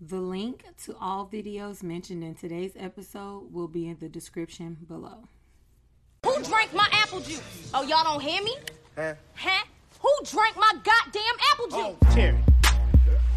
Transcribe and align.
The 0.00 0.20
link 0.20 0.62
to 0.84 0.94
all 1.00 1.26
videos 1.26 1.82
mentioned 1.82 2.22
in 2.22 2.34
today's 2.34 2.72
episode 2.78 3.50
will 3.50 3.66
be 3.66 3.88
in 3.88 3.96
the 3.98 4.10
description 4.10 4.76
below. 4.86 5.26
Who 6.26 6.42
drank 6.42 6.74
my 6.74 6.86
apple 6.92 7.20
juice? 7.20 7.70
Oh, 7.72 7.82
y'all 7.82 8.04
don't 8.04 8.20
hear 8.20 8.42
me? 8.42 8.56
Huh? 8.94 9.14
Huh? 9.34 9.64
Who 10.00 10.10
drank 10.24 10.54
my 10.56 10.72
goddamn 10.84 11.22
apple 11.50 11.66
juice? 11.68 12.08
Oh, 12.10 12.14
Terry. 12.14 12.36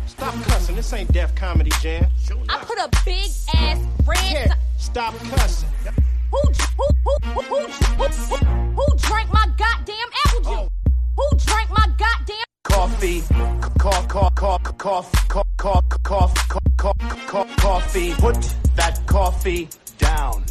Stop 0.06 0.34
cussing. 0.44 0.76
This 0.76 0.92
ain't 0.92 1.10
Def 1.14 1.34
Comedy 1.34 1.72
Jam. 1.82 2.12
I 2.50 2.58
put 2.58 2.78
a 2.78 2.90
big 3.06 3.32
ass 3.56 3.80
red. 4.06 4.18
Terry, 4.18 4.50
stop 4.78 5.16
cussing. 5.16 5.70
Who, 6.30 6.42
who, 6.42 6.88
who, 7.06 7.20
who, 7.22 7.42
who, 7.42 7.42
who, 7.42 7.68
who, 7.68 8.36
who 8.36 8.59
coffee, 13.00 13.22
cough, 13.80 14.08
cough, 14.10 14.36
cough, 14.36 14.78
cough, 14.78 15.12
cough, 15.58 15.86
cough, 16.04 16.04
cough, 16.04 16.50
cough, 16.76 17.28
cough, 17.28 17.56
coffee. 17.56 18.14
Put 18.16 18.56
that 18.76 19.00
coffee 19.06 19.70
down. 19.98 20.44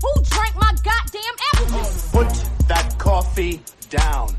who 0.00 0.22
drank 0.22 0.54
my 0.54 0.72
goddamn 0.84 1.22
apple 1.52 1.78
juice? 1.78 2.10
Put 2.12 2.68
that 2.68 2.94
coffee 2.98 3.60
down. 3.90 4.36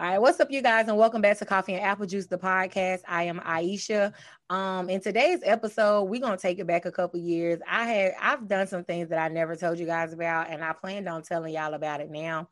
All 0.00 0.08
right, 0.08 0.18
what's 0.20 0.38
up, 0.40 0.50
you 0.50 0.60
guys, 0.60 0.86
and 0.86 0.98
welcome 0.98 1.22
back 1.22 1.38
to 1.38 1.46
Coffee 1.46 1.72
and 1.72 1.82
Apple 1.82 2.04
Juice, 2.04 2.26
the 2.26 2.36
podcast. 2.36 3.00
I 3.08 3.22
am 3.22 3.40
Aisha. 3.40 4.12
Um, 4.50 4.90
in 4.90 5.00
today's 5.00 5.40
episode, 5.44 6.02
we're 6.04 6.20
gonna 6.20 6.36
take 6.36 6.58
it 6.58 6.66
back 6.66 6.84
a 6.84 6.92
couple 6.92 7.20
years. 7.20 7.60
I 7.66 7.86
had 7.86 8.12
I've 8.20 8.46
done 8.48 8.66
some 8.66 8.84
things 8.84 9.08
that 9.08 9.18
I 9.18 9.28
never 9.28 9.56
told 9.56 9.78
you 9.78 9.86
guys 9.86 10.12
about, 10.12 10.50
and 10.50 10.62
I 10.62 10.74
planned 10.74 11.08
on 11.08 11.22
telling 11.22 11.54
y'all 11.54 11.72
about 11.72 12.02
it 12.02 12.10
now. 12.10 12.48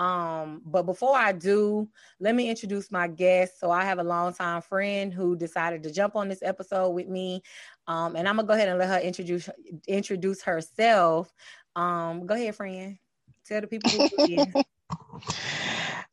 Um, 0.00 0.62
but 0.64 0.84
before 0.84 1.14
I 1.14 1.32
do, 1.32 1.86
let 2.20 2.34
me 2.34 2.48
introduce 2.48 2.90
my 2.90 3.06
guest. 3.06 3.60
So 3.60 3.70
I 3.70 3.84
have 3.84 3.98
a 3.98 4.02
longtime 4.02 4.62
friend 4.62 5.12
who 5.12 5.36
decided 5.36 5.82
to 5.82 5.92
jump 5.92 6.16
on 6.16 6.30
this 6.30 6.42
episode 6.42 6.90
with 6.90 7.06
me. 7.06 7.42
Um, 7.86 8.16
and 8.16 8.26
I'm 8.26 8.36
gonna 8.36 8.48
go 8.48 8.54
ahead 8.54 8.68
and 8.68 8.78
let 8.78 8.88
her 8.88 8.98
introduce 8.98 9.50
introduce 9.86 10.42
herself. 10.42 11.30
Um, 11.76 12.26
go 12.26 12.34
ahead, 12.34 12.56
friend. 12.56 12.96
Tell 13.44 13.60
the 13.60 13.66
people 13.66 13.90
who 13.90 14.08
you 14.24 14.46
is. 14.46 14.54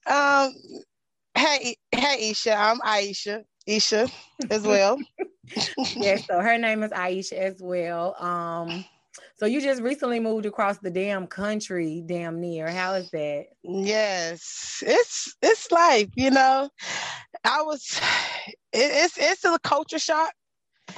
Um, 0.10 0.54
hey, 1.36 1.76
hey, 1.92 2.30
Isha. 2.30 2.56
I'm 2.56 2.80
Aisha. 2.80 3.44
Isha 3.66 4.08
as 4.50 4.64
well. 4.64 4.98
yes, 5.98 6.26
so 6.26 6.40
her 6.40 6.58
name 6.58 6.82
is 6.82 6.92
Aisha 6.92 7.34
as 7.34 7.62
well. 7.62 8.16
Um, 8.18 8.86
so 9.38 9.46
you 9.46 9.62
just 9.62 9.82
recently 9.82 10.20
moved 10.20 10.46
across 10.46 10.80
the 10.80 10.90
damn 10.90 11.28
country, 11.28 12.04
damn 12.06 12.42
near. 12.42 12.70
How 12.70 12.94
is 12.96 13.10
that? 13.12 13.46
yes, 13.64 14.84
it's 14.86 15.36
it's 15.42 15.72
life. 15.72 16.10
You 16.16 16.32
know, 16.32 16.70
I 17.44 17.62
was. 17.62 18.00
It, 18.74 18.92
it's 18.94 19.18
it's 19.18 19.46
a 19.46 19.58
culture 19.60 19.98
shock. 19.98 20.32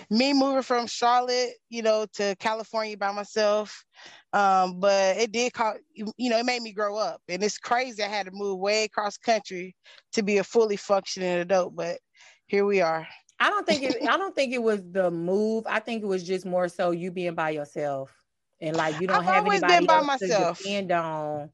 Me 0.09 0.33
moving 0.33 0.63
from 0.63 0.85
Charlotte, 0.87 1.51
you 1.69 1.81
know, 1.81 2.05
to 2.13 2.35
California 2.39 2.97
by 2.97 3.11
myself. 3.11 3.85
Um, 4.33 4.79
but 4.79 5.17
it 5.17 5.31
did 5.31 5.53
call, 5.53 5.75
you 5.93 6.29
know, 6.29 6.37
it 6.37 6.45
made 6.45 6.61
me 6.61 6.73
grow 6.73 6.97
up. 6.97 7.21
And 7.29 7.43
it's 7.43 7.57
crazy 7.57 8.03
I 8.03 8.07
had 8.07 8.25
to 8.25 8.31
move 8.33 8.59
way 8.59 8.83
across 8.83 9.17
country 9.17 9.75
to 10.13 10.23
be 10.23 10.37
a 10.37 10.43
fully 10.43 10.77
functioning 10.77 11.39
adult. 11.39 11.75
But 11.75 11.99
here 12.47 12.65
we 12.65 12.81
are. 12.81 13.07
I 13.39 13.49
don't 13.49 13.65
think 13.65 13.83
it 13.83 13.95
I 14.07 14.17
don't 14.17 14.35
think 14.35 14.53
it 14.53 14.61
was 14.61 14.81
the 14.91 15.09
move. 15.09 15.65
I 15.67 15.79
think 15.79 16.03
it 16.03 16.07
was 16.07 16.23
just 16.23 16.45
more 16.45 16.67
so 16.67 16.91
you 16.91 17.11
being 17.11 17.35
by 17.35 17.51
yourself. 17.51 18.18
And 18.61 18.75
like 18.77 18.99
you 18.99 19.07
don't 19.07 19.23
I've 19.23 19.25
have 19.25 19.45
anybody 19.45 19.81
been 19.81 19.85
by 19.85 20.01
else 20.01 20.07
myself. 20.07 20.59
to 20.59 20.63
depend 20.63 20.91
on. 20.91 21.51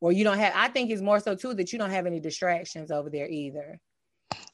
Or 0.00 0.12
you 0.12 0.24
don't 0.24 0.38
have 0.38 0.52
I 0.56 0.68
think 0.68 0.90
it's 0.90 1.02
more 1.02 1.20
so 1.20 1.34
too 1.34 1.54
that 1.54 1.72
you 1.72 1.78
don't 1.78 1.90
have 1.90 2.06
any 2.06 2.20
distractions 2.20 2.90
over 2.90 3.10
there 3.10 3.28
either. 3.28 3.80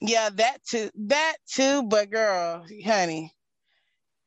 Yeah, 0.01 0.31
that 0.31 0.65
too. 0.65 0.91
That 1.09 1.37
too. 1.49 1.83
But 1.85 2.11
girl, 2.11 2.67
honey, 2.85 3.33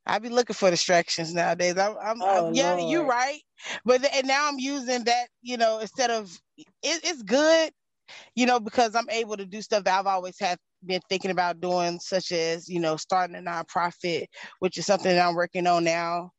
I 0.06 0.20
be 0.20 0.30
looking 0.30 0.56
for 0.56 0.70
distractions 0.72 1.34
nowadays. 1.34 1.78
I'm, 1.78 1.98
I'm, 2.02 2.22
Oh, 2.22 2.26
I'm- 2.26 2.56
yeah, 2.56 2.76
Lord. 2.76 2.82
you're 2.90 3.06
right. 3.08 3.42
But 3.86 4.06
and 4.14 4.28
now 4.28 4.50
I'm 4.50 4.60
using 4.60 5.06
that, 5.06 5.30
you 5.42 5.58
know, 5.58 5.80
instead 5.80 6.12
of 6.12 6.32
it, 6.58 6.68
it's 6.84 7.24
good, 7.24 7.72
you 8.36 8.46
know, 8.46 8.59
because 8.59 8.96
I'm 8.96 9.09
able 9.09 9.38
to 9.38 9.46
do 9.46 9.62
stuff 9.62 9.86
that 9.86 10.00
I've 10.00 10.08
always 10.08 10.40
had 10.40 10.58
been 10.86 11.02
thinking 11.09 11.31
about 11.31 11.62
doing, 11.62 12.00
such 12.00 12.31
as 12.34 12.70
you 12.70 12.80
know, 12.81 12.97
starting 12.97 13.36
a 13.38 13.40
nonprofit, 13.42 14.26
which 14.59 14.78
is 14.78 14.86
something 14.86 15.16
that 15.16 15.28
I'm 15.28 15.36
working 15.36 15.68
on 15.68 15.84
now. 15.86 16.31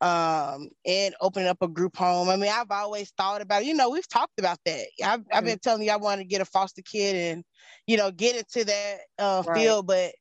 Um, 0.00 0.70
and 0.86 1.14
opening 1.20 1.48
up 1.48 1.58
a 1.60 1.68
group 1.68 1.94
home. 1.96 2.30
I 2.30 2.36
mean, 2.36 2.50
I've 2.50 2.70
always 2.70 3.10
thought 3.18 3.42
about. 3.42 3.66
You 3.66 3.74
know, 3.74 3.90
we've 3.90 4.08
talked 4.08 4.38
about 4.38 4.58
that. 4.64 4.86
I've, 5.04 5.24
I've 5.32 5.44
been 5.44 5.58
telling 5.58 5.82
you 5.82 5.90
I 5.90 5.96
want 5.96 6.20
to 6.20 6.24
get 6.26 6.40
a 6.40 6.46
foster 6.46 6.80
kid 6.82 7.16
and, 7.16 7.44
you 7.86 7.98
know, 7.98 8.10
get 8.10 8.36
into 8.36 8.64
that 8.64 8.98
uh, 9.18 9.42
Right. 9.42 9.54
field. 9.54 9.86
But 9.86 10.14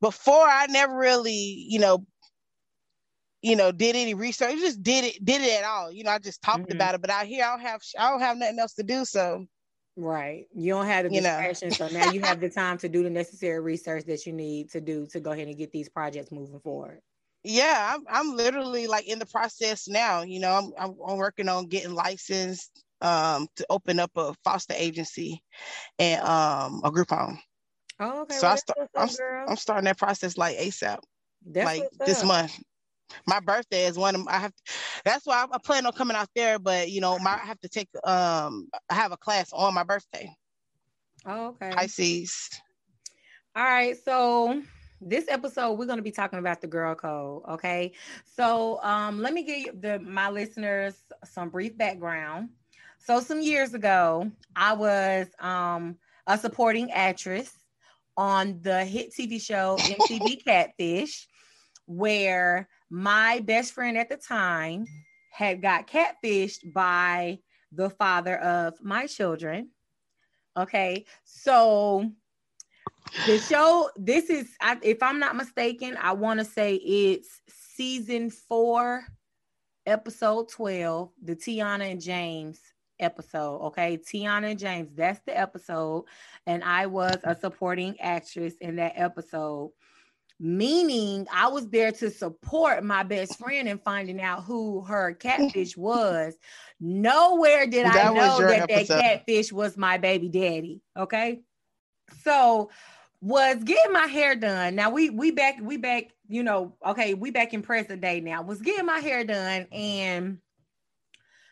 before, 0.00 0.46
I 0.46 0.66
never 0.68 0.96
really, 0.96 1.34
you 1.34 1.78
know, 1.78 2.06
you 3.42 3.56
know, 3.56 3.72
did 3.72 3.96
any 3.96 4.14
research. 4.14 4.58
Just 4.58 4.82
did 4.82 5.04
it, 5.04 5.24
did 5.24 5.42
it 5.42 5.58
at 5.58 5.64
all. 5.64 5.92
You 5.92 6.04
know, 6.04 6.10
I 6.10 6.18
just 6.18 6.42
talked 6.42 6.70
Mhm. 6.70 6.72
about 6.72 6.94
it. 6.94 7.00
But 7.02 7.10
out 7.10 7.26
here, 7.26 7.44
I 7.44 7.50
don't 7.50 7.60
have, 7.60 7.82
I 7.98 8.10
don't 8.10 8.20
have 8.20 8.38
nothing 8.38 8.58
else 8.58 8.74
to 8.74 8.82
do. 8.82 9.04
So 9.04 9.46
Right. 9.96 10.46
You 10.54 10.72
don't 10.72 10.86
have 10.86 11.04
the 11.04 11.14
You 11.14 11.20
know. 11.20 11.52
So 11.52 11.88
now 11.88 12.04
you 12.04 12.20
have 12.20 12.40
the 12.40 12.48
time 12.48 12.78
to 12.78 12.88
do 12.88 13.02
the 13.02 13.10
necessary 13.10 13.60
research 13.60 14.04
that 14.04 14.24
you 14.26 14.32
need 14.32 14.70
to 14.70 14.80
do 14.80 15.06
to 15.08 15.20
go 15.20 15.32
ahead 15.32 15.48
and 15.48 15.58
get 15.58 15.72
these 15.72 15.88
projects 15.88 16.32
moving 16.32 16.60
forward. 16.60 17.00
Yeah, 17.44 17.94
I'm, 17.94 18.04
I'm 18.08 18.36
literally 18.36 18.86
like 18.86 19.06
in 19.08 19.18
the 19.18 19.26
process 19.26 19.88
now. 19.88 20.22
You 20.22 20.40
know, 20.40 20.52
I'm, 20.52 20.72
I'm, 20.78 20.96
I'm 21.06 21.16
working 21.16 21.48
on 21.48 21.66
getting 21.66 21.94
licensed 21.94 22.70
um, 23.00 23.48
to 23.56 23.66
open 23.70 23.98
up 23.98 24.10
a 24.16 24.34
foster 24.44 24.74
agency 24.76 25.42
and 25.98 26.22
um, 26.22 26.82
a 26.84 26.90
group 26.90 27.10
home. 27.10 27.38
Oh, 27.98 28.22
okay. 28.22 28.34
So 28.36 28.46
well, 28.46 28.52
I 28.52 28.56
start- 28.56 29.18
girl. 29.18 29.46
I'm 29.48 29.56
starting 29.56 29.84
that 29.84 29.98
process 29.98 30.36
like 30.36 30.56
ASAP. 30.58 30.98
That's 31.46 31.66
like 31.66 31.90
this 31.98 32.20
up. 32.20 32.26
month. 32.26 32.58
My 33.26 33.40
birthday 33.40 33.86
is 33.86 33.98
one 33.98 34.14
of 34.14 34.26
I 34.28 34.38
have. 34.38 34.52
That's 35.04 35.26
why 35.26 35.44
I 35.50 35.58
plan 35.58 35.84
on 35.86 35.92
coming 35.92 36.16
out 36.16 36.28
there, 36.36 36.58
but 36.58 36.90
you 36.90 37.00
know, 37.00 37.18
my, 37.18 37.32
I 37.32 37.38
have 37.38 37.60
to 37.60 37.68
take 37.68 37.88
um. 38.04 38.68
I 38.88 38.94
have 38.94 39.12
a 39.12 39.16
class 39.16 39.52
on 39.52 39.74
my 39.74 39.82
birthday, 39.82 40.30
Oh, 41.26 41.48
okay. 41.48 41.70
Pisces. 41.70 42.48
All 43.56 43.64
right, 43.64 43.96
so 44.04 44.62
this 45.00 45.26
episode 45.28 45.72
we're 45.72 45.86
going 45.86 45.98
to 45.98 46.02
be 46.02 46.10
talking 46.10 46.38
about 46.38 46.60
the 46.60 46.66
girl 46.66 46.94
code. 46.94 47.42
Okay, 47.48 47.92
so 48.24 48.82
um, 48.82 49.20
let 49.20 49.32
me 49.32 49.42
give 49.42 49.80
the 49.80 49.98
my 50.00 50.30
listeners 50.30 50.94
some 51.24 51.48
brief 51.48 51.76
background. 51.76 52.50
So 52.98 53.20
some 53.20 53.40
years 53.40 53.74
ago, 53.74 54.30
I 54.54 54.74
was 54.74 55.28
um 55.38 55.96
a 56.26 56.36
supporting 56.38 56.90
actress 56.92 57.52
on 58.16 58.60
the 58.62 58.84
hit 58.84 59.12
TV 59.12 59.40
show 59.40 59.76
MTV 59.78 60.44
Catfish, 60.44 61.26
where 61.86 62.68
my 62.90 63.40
best 63.40 63.72
friend 63.72 63.96
at 63.96 64.08
the 64.08 64.16
time 64.16 64.84
had 65.30 65.62
got 65.62 65.86
catfished 65.86 66.72
by 66.72 67.38
the 67.72 67.88
father 67.88 68.36
of 68.36 68.74
my 68.82 69.06
children. 69.06 69.70
Okay, 70.56 71.06
so 71.24 72.10
the 73.26 73.38
show 73.38 73.90
this 73.96 74.30
is 74.30 74.48
I, 74.60 74.78
if 74.82 75.02
i'm 75.02 75.18
not 75.18 75.36
mistaken 75.36 75.96
i 76.00 76.12
want 76.12 76.38
to 76.40 76.44
say 76.44 76.74
it's 76.74 77.40
season 77.48 78.30
four 78.30 79.04
episode 79.86 80.48
12 80.50 81.10
the 81.22 81.36
tiana 81.36 81.90
and 81.90 82.00
james 82.00 82.60
episode 83.00 83.60
okay? 83.62 83.98
Tiana 83.98 84.50
and 84.50 84.58
james 84.58 84.90
that's 84.94 85.20
the 85.26 85.38
episode. 85.38 86.04
And 86.46 86.62
i 86.62 86.86
was 86.86 87.16
a 87.24 87.34
supporting 87.34 87.98
actress 88.00 88.54
in 88.60 88.76
that 88.76 88.92
episode 88.96 89.72
meaning 90.42 91.26
i 91.32 91.48
was 91.48 91.68
there 91.68 91.92
to 91.92 92.10
support 92.10 92.82
my 92.82 93.02
best 93.02 93.38
friend 93.38 93.68
in 93.68 93.78
finding 93.78 94.22
out 94.22 94.44
who 94.44 94.82
her 94.82 95.14
catfish 95.14 95.76
was. 95.76 96.34
Nowhere 96.78 97.66
did 97.66 97.86
i 97.86 97.92
That 97.92 98.14
was 98.14 98.40
know 98.40 98.46
that 98.46 98.68
that 98.68 98.88
catfish 98.88 99.52
was 99.52 99.76
my 99.76 99.98
baby 99.98 100.28
daddy 100.28 100.80
okay? 100.96 101.40
So 102.22 102.70
was 103.20 103.62
getting 103.64 103.92
my 103.92 104.06
hair 104.06 104.34
done. 104.34 104.74
Now 104.74 104.90
we 104.90 105.10
we 105.10 105.30
back 105.30 105.56
we 105.60 105.76
back, 105.76 106.10
you 106.28 106.42
know, 106.42 106.74
okay, 106.86 107.14
we 107.14 107.30
back 107.30 107.52
in 107.52 107.62
present 107.62 108.00
day 108.00 108.20
now. 108.20 108.42
Was 108.42 108.60
getting 108.60 108.86
my 108.86 108.98
hair 108.98 109.24
done 109.24 109.66
and 109.72 110.38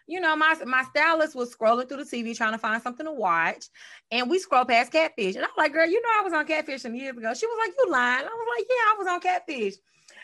you 0.09 0.21
know, 0.21 0.35
my 0.35 0.57
my 0.65 0.83
stylist 0.85 1.35
was 1.37 1.55
scrolling 1.55 1.87
through 1.87 2.03
the 2.03 2.11
TV 2.11 2.35
trying 2.35 2.53
to 2.53 2.59
find 2.59 2.83
something 2.83 3.05
to 3.05 3.13
watch, 3.13 3.67
and 4.11 4.31
we 4.31 4.39
scrolled 4.39 4.69
past 4.69 4.91
Catfish, 4.91 5.37
and 5.37 5.45
I'm 5.45 5.51
like, 5.59 5.75
"Girl, 5.75 5.87
you 5.87 6.01
know 6.01 6.09
I 6.19 6.23
was 6.23 6.33
on 6.33 6.47
Catfish 6.47 6.81
some 6.81 6.95
years 6.95 7.15
ago." 7.15 7.35
She 7.35 7.47
was 7.47 7.59
like, 7.67 7.75
"You 7.77 7.93
lying?" 7.93 8.25
I 8.25 8.29
was 8.29 8.49
like, 8.57 8.67
"Yeah, 8.69 8.75
I 8.75 8.95
was 8.99 9.07
on 9.07 9.21
Catfish," 9.21 9.75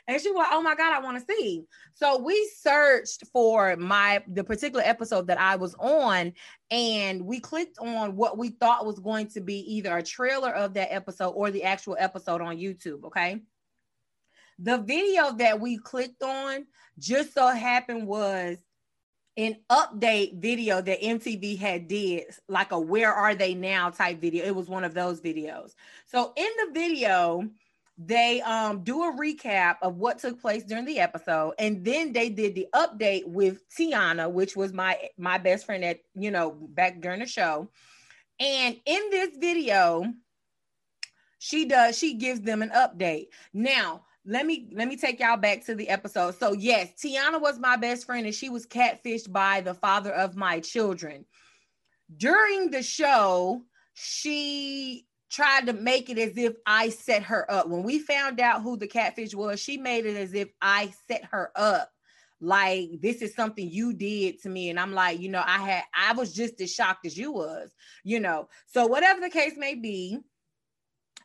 and 0.06 0.20
she 0.20 0.30
was 0.30 0.46
"Oh 0.50 0.62
my 0.62 0.74
god, 0.74 0.92
I 0.92 1.00
want 1.00 1.18
to 1.18 1.34
see." 1.34 1.64
So 1.94 2.18
we 2.18 2.50
searched 2.58 3.24
for 3.32 3.76
my 3.76 4.22
the 4.28 4.44
particular 4.44 4.84
episode 4.84 5.26
that 5.28 5.40
I 5.40 5.56
was 5.56 5.74
on, 5.78 6.32
and 6.70 7.22
we 7.22 7.40
clicked 7.40 7.78
on 7.78 8.16
what 8.16 8.38
we 8.38 8.50
thought 8.50 8.86
was 8.86 8.98
going 8.98 9.28
to 9.28 9.40
be 9.40 9.60
either 9.76 9.96
a 9.96 10.02
trailer 10.02 10.50
of 10.50 10.74
that 10.74 10.92
episode 10.92 11.30
or 11.30 11.50
the 11.50 11.64
actual 11.64 11.96
episode 11.98 12.40
on 12.40 12.56
YouTube. 12.56 13.04
Okay. 13.04 13.40
The 14.60 14.78
video 14.78 15.32
that 15.32 15.60
we 15.60 15.78
clicked 15.78 16.22
on 16.22 16.66
just 16.98 17.34
so 17.34 17.48
happened 17.48 18.06
was 18.06 18.58
an 19.36 19.56
update 19.68 20.40
video 20.40 20.80
that 20.80 21.02
MTV 21.02 21.58
had 21.58 21.88
did, 21.88 22.24
like 22.48 22.70
a 22.70 22.78
where 22.78 23.12
are 23.12 23.34
they 23.34 23.54
now 23.54 23.90
type 23.90 24.20
video. 24.20 24.44
It 24.44 24.54
was 24.54 24.68
one 24.68 24.84
of 24.84 24.94
those 24.94 25.20
videos. 25.20 25.72
So 26.06 26.32
in 26.36 26.48
the 26.64 26.72
video, 26.72 27.48
they 27.96 28.40
um 28.42 28.82
do 28.82 29.04
a 29.04 29.16
recap 29.16 29.76
of 29.82 29.96
what 29.96 30.18
took 30.18 30.40
place 30.40 30.64
during 30.64 30.84
the 30.84 30.98
episode 30.98 31.54
and 31.58 31.84
then 31.84 32.12
they 32.12 32.28
did 32.28 32.54
the 32.54 32.66
update 32.74 33.24
with 33.24 33.62
tiana 33.68 34.30
which 34.30 34.56
was 34.56 34.72
my 34.72 34.98
my 35.16 35.38
best 35.38 35.64
friend 35.64 35.84
at 35.84 36.00
you 36.14 36.30
know 36.30 36.50
back 36.50 37.00
during 37.00 37.20
the 37.20 37.26
show. 37.26 37.68
And 38.40 38.76
in 38.84 39.02
this 39.10 39.36
video 39.36 40.12
she 41.38 41.66
does 41.66 41.96
she 41.96 42.14
gives 42.14 42.40
them 42.40 42.62
an 42.62 42.70
update. 42.70 43.28
Now 43.52 44.02
let 44.26 44.44
me 44.44 44.70
let 44.72 44.88
me 44.88 44.96
take 44.96 45.20
y'all 45.20 45.36
back 45.36 45.64
to 45.66 45.76
the 45.76 45.88
episode. 45.88 46.34
So 46.34 46.52
yes 46.52 46.90
tiana 47.00 47.40
was 47.40 47.60
my 47.60 47.76
best 47.76 48.06
friend 48.06 48.26
and 48.26 48.34
she 48.34 48.48
was 48.48 48.66
catfished 48.66 49.30
by 49.30 49.60
the 49.60 49.74
father 49.74 50.12
of 50.12 50.34
my 50.34 50.58
children. 50.58 51.26
During 52.16 52.72
the 52.72 52.82
show 52.82 53.62
she 53.92 55.06
tried 55.30 55.66
to 55.66 55.72
make 55.72 56.10
it 56.10 56.18
as 56.18 56.36
if 56.36 56.54
I 56.66 56.90
set 56.90 57.24
her 57.24 57.50
up. 57.50 57.68
When 57.68 57.82
we 57.82 57.98
found 57.98 58.40
out 58.40 58.62
who 58.62 58.76
the 58.76 58.86
catfish 58.86 59.34
was, 59.34 59.60
she 59.60 59.76
made 59.76 60.06
it 60.06 60.16
as 60.16 60.34
if 60.34 60.48
I 60.60 60.92
set 61.08 61.24
her 61.26 61.50
up. 61.56 61.90
Like 62.40 63.00
this 63.00 63.22
is 63.22 63.34
something 63.34 63.68
you 63.68 63.92
did 63.92 64.42
to 64.42 64.48
me. 64.48 64.70
And 64.70 64.78
I'm 64.78 64.92
like, 64.92 65.20
you 65.20 65.28
know, 65.28 65.42
I 65.44 65.58
had 65.58 65.84
I 65.94 66.12
was 66.12 66.32
just 66.32 66.60
as 66.60 66.72
shocked 66.72 67.06
as 67.06 67.16
you 67.16 67.32
was, 67.32 67.70
you 68.02 68.20
know. 68.20 68.48
So 68.66 68.86
whatever 68.86 69.20
the 69.20 69.30
case 69.30 69.54
may 69.56 69.74
be, 69.74 70.18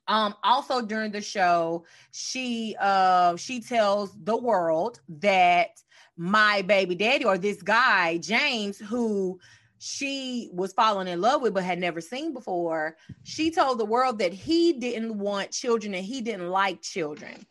um 0.10 0.36
also 0.44 0.81
during 0.81 1.12
the 1.12 1.22
show 1.22 1.86
she 2.12 2.75
uh 2.81 3.36
she 3.38 3.62
tells 3.62 4.18
the 4.24 4.36
world 4.36 5.00
that 5.07 5.69
my 6.18 6.62
baby 6.63 6.96
daddy 6.96 7.24
or 7.24 7.38
this 7.38 7.62
guy 7.62 8.18
james 8.18 8.78
who 8.78 9.40
she 9.79 10.49
was 10.51 10.73
falling 10.73 11.07
in 11.07 11.21
love 11.21 11.41
with 11.41 11.53
but 11.53 11.63
had 11.63 11.79
never 11.79 12.01
seen 12.01 12.33
before 12.33 12.97
she 13.23 13.49
told 13.49 13.79
the 13.79 13.85
world 13.85 14.19
that 14.19 14.33
he 14.33 14.73
didn't 14.73 15.17
want 15.17 15.51
children 15.51 15.95
and 15.95 16.05
he 16.05 16.21
didn't 16.21 16.49
like 16.49 16.81
children. 16.81 17.45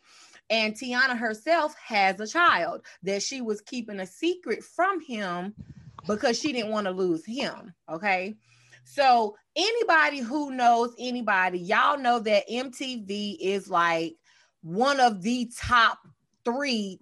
And 0.51 0.73
tiana 0.73 1.17
herself 1.17 1.75
has 1.83 2.19
a 2.19 2.27
child 2.27 2.85
that 3.03 3.21
she 3.21 3.41
was 3.41 3.61
keeping 3.61 3.99
a 3.99 4.05
secret 4.05 4.63
from 4.63 5.01
him 5.01 5.53
because 6.07 6.39
she 6.39 6.53
didn't 6.53 6.71
want 6.71 6.85
to 6.85 6.91
lose 6.91 7.25
him 7.25 7.73
okay? 7.89 8.35
So 8.83 9.35
anybody 9.55 10.19
who 10.19 10.51
knows 10.51 10.93
anybody 10.99 11.59
y'all 11.59 11.97
know 11.97 12.19
that 12.19 12.47
mtv 12.49 13.37
is 13.39 13.69
like 13.69 14.15
one 14.61 14.99
of 14.99 15.21
the 15.21 15.51
top 15.57 15.99
three 16.45 16.99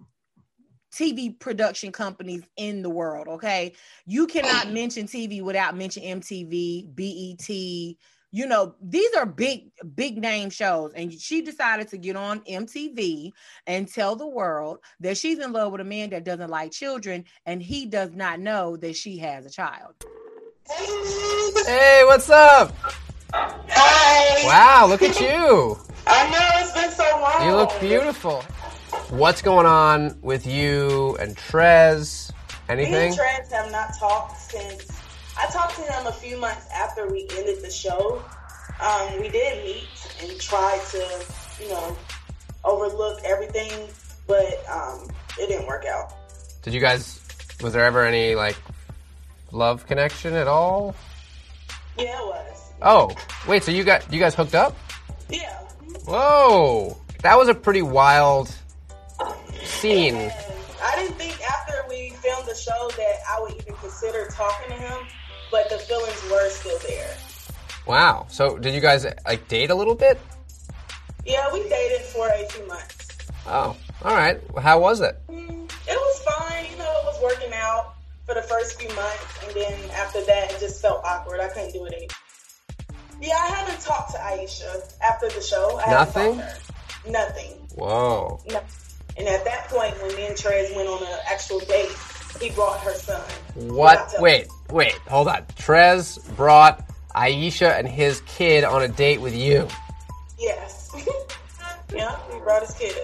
TV 0.92 1.38
production 1.38 1.92
companies 1.92 2.42
in 2.56 2.82
the 2.82 2.90
world. 2.90 3.28
Okay. 3.28 3.74
You 4.06 4.26
cannot 4.26 4.70
mention 4.72 5.06
TV 5.06 5.42
without 5.42 5.76
mentioning 5.76 6.20
MTV, 6.20 6.94
BET. 6.94 7.96
You 8.30 8.46
know, 8.46 8.74
these 8.82 9.14
are 9.14 9.24
big, 9.24 9.70
big 9.94 10.18
name 10.18 10.50
shows. 10.50 10.92
And 10.94 11.12
she 11.12 11.40
decided 11.40 11.88
to 11.88 11.98
get 11.98 12.14
on 12.16 12.40
MTV 12.40 13.32
and 13.66 13.88
tell 13.88 14.16
the 14.16 14.26
world 14.26 14.78
that 15.00 15.16
she's 15.16 15.38
in 15.38 15.52
love 15.52 15.72
with 15.72 15.80
a 15.80 15.84
man 15.84 16.10
that 16.10 16.24
doesn't 16.24 16.50
like 16.50 16.70
children 16.70 17.24
and 17.46 17.62
he 17.62 17.86
does 17.86 18.10
not 18.14 18.40
know 18.40 18.76
that 18.78 18.96
she 18.96 19.16
has 19.18 19.46
a 19.46 19.50
child. 19.50 19.94
Hey, 21.66 22.02
what's 22.04 22.28
up? 22.28 22.74
Hi. 23.32 24.44
Wow, 24.46 24.86
look 24.88 25.02
at 25.02 25.18
you. 25.20 25.78
I 26.06 26.30
know 26.30 26.48
it's 26.60 26.72
been 26.72 26.90
so 26.90 27.04
long. 27.20 27.46
You 27.46 27.56
look 27.56 27.80
beautiful. 27.80 28.42
What's 29.10 29.40
going 29.40 29.64
on 29.64 30.18
with 30.20 30.46
you 30.46 31.16
and 31.18 31.34
Trez? 31.34 32.30
Me 32.30 32.34
Anything? 32.68 32.94
and 32.94 33.16
Trent 33.16 33.50
have 33.52 33.72
not 33.72 33.98
talked 33.98 34.38
since 34.38 34.86
I 35.38 35.46
talked 35.46 35.76
to 35.76 35.82
him 35.82 36.06
a 36.06 36.12
few 36.12 36.36
months 36.38 36.66
after 36.74 37.08
we 37.10 37.26
ended 37.36 37.62
the 37.62 37.70
show. 37.70 38.22
Um, 38.82 39.20
we 39.20 39.30
did 39.30 39.64
meet 39.64 39.88
and 40.22 40.38
try 40.38 40.78
to, 40.90 41.24
you 41.62 41.70
know, 41.70 41.96
overlook 42.64 43.20
everything, 43.24 43.88
but 44.26 44.62
um, 44.68 45.08
it 45.38 45.48
didn't 45.48 45.66
work 45.66 45.86
out. 45.86 46.12
Did 46.62 46.74
you 46.74 46.80
guys? 46.80 47.18
Was 47.62 47.72
there 47.72 47.84
ever 47.86 48.04
any 48.04 48.34
like 48.34 48.56
love 49.52 49.86
connection 49.86 50.34
at 50.34 50.46
all? 50.48 50.94
Yeah, 51.98 52.20
it 52.20 52.26
was. 52.26 52.72
Oh, 52.82 53.10
wait. 53.48 53.64
So 53.64 53.72
you 53.72 53.84
got 53.84 54.12
you 54.12 54.20
guys 54.20 54.34
hooked 54.34 54.54
up? 54.54 54.76
Yeah. 55.30 55.54
Whoa, 56.04 56.98
that 57.22 57.38
was 57.38 57.48
a 57.48 57.54
pretty 57.54 57.82
wild 57.82 58.54
scene. 59.80 60.30
I 60.82 60.96
didn't 60.96 61.16
think 61.16 61.40
after 61.42 61.84
we 61.88 62.10
filmed 62.10 62.46
the 62.48 62.54
show 62.54 62.90
that 62.96 63.16
I 63.28 63.40
would 63.40 63.52
even 63.54 63.74
consider 63.74 64.26
talking 64.32 64.68
to 64.68 64.74
him, 64.74 65.06
but 65.50 65.68
the 65.70 65.78
feelings 65.78 66.22
were 66.30 66.48
still 66.50 66.78
there. 66.86 67.16
Wow. 67.86 68.26
So 68.30 68.58
did 68.58 68.74
you 68.74 68.80
guys 68.80 69.06
like 69.26 69.48
date 69.48 69.70
a 69.70 69.74
little 69.74 69.94
bit? 69.94 70.18
Yeah, 71.24 71.52
we 71.52 71.68
dated 71.68 72.02
for 72.02 72.28
a 72.28 72.46
few 72.48 72.66
months. 72.66 73.08
Oh, 73.46 73.76
all 74.04 74.14
right. 74.14 74.40
How 74.60 74.80
was 74.80 75.00
it? 75.00 75.16
Mm, 75.28 75.64
It 75.64 75.96
was 75.98 76.22
fine, 76.24 76.70
you 76.70 76.76
know, 76.78 76.84
it 76.84 77.04
was 77.06 77.20
working 77.22 77.52
out 77.54 77.94
for 78.26 78.34
the 78.34 78.42
first 78.42 78.80
few 78.80 78.88
months, 78.94 79.24
and 79.46 79.54
then 79.56 79.90
after 79.92 80.22
that, 80.24 80.52
it 80.52 80.60
just 80.60 80.80
felt 80.82 81.02
awkward. 81.04 81.40
I 81.40 81.48
couldn't 81.48 81.72
do 81.72 81.84
it 81.86 81.92
anymore. 81.92 82.08
Yeah, 83.20 83.34
I 83.34 83.46
haven't 83.48 83.80
talked 83.80 84.12
to 84.12 84.18
Aisha 84.18 84.92
after 85.02 85.28
the 85.30 85.40
show. 85.40 85.80
I 85.84 85.90
Nothing? 85.90 86.38
her. 86.38 86.54
Nothing. 87.08 87.52
Whoa. 87.74 88.40
No. 88.50 88.60
And 89.18 89.26
at 89.26 89.44
that 89.44 89.68
point, 89.68 90.00
when 90.00 90.14
me 90.14 90.26
and 90.26 90.36
Trez 90.36 90.74
went 90.76 90.88
on 90.88 91.02
an 91.02 91.18
actual 91.28 91.58
date, 91.60 91.90
he 92.40 92.50
brought 92.50 92.80
her 92.80 92.94
son. 92.94 93.20
What? 93.54 93.66
Without 93.66 94.10
telling 94.10 94.22
Wait, 94.22 94.48
wait, 94.70 94.92
hold 95.08 95.28
on. 95.28 95.44
Trez 95.56 96.36
brought 96.36 96.88
Aisha 97.16 97.76
and 97.76 97.88
his 97.88 98.20
kid 98.22 98.62
on 98.62 98.82
a 98.82 98.88
date 98.88 99.20
with 99.20 99.34
you. 99.34 99.66
Yes. 100.38 100.92
yeah, 101.94 102.16
he 102.32 102.38
brought 102.38 102.62
his 102.62 102.74
kid. 102.76 102.94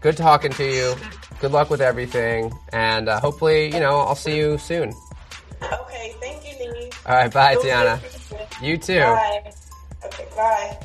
Good 0.00 0.16
talking 0.16 0.52
to 0.52 0.64
you. 0.64 0.94
Good 1.40 1.52
luck 1.52 1.68
with 1.68 1.82
everything. 1.82 2.52
And 2.72 3.10
uh, 3.10 3.20
hopefully, 3.20 3.66
you 3.66 3.80
know, 3.80 4.00
I'll 4.00 4.14
see 4.14 4.36
you 4.36 4.56
soon. 4.56 4.94
Okay, 5.62 6.14
thank 6.20 6.42
you, 6.46 6.58
Nene. 6.58 6.90
All 7.04 7.14
right, 7.14 7.30
bye, 7.30 7.54
Go 7.54 7.62
Tiana. 7.62 8.62
You 8.62 8.78
too. 8.78 9.00
Bye. 9.00 9.52
Okay, 10.06 10.26
bye. 10.34 10.78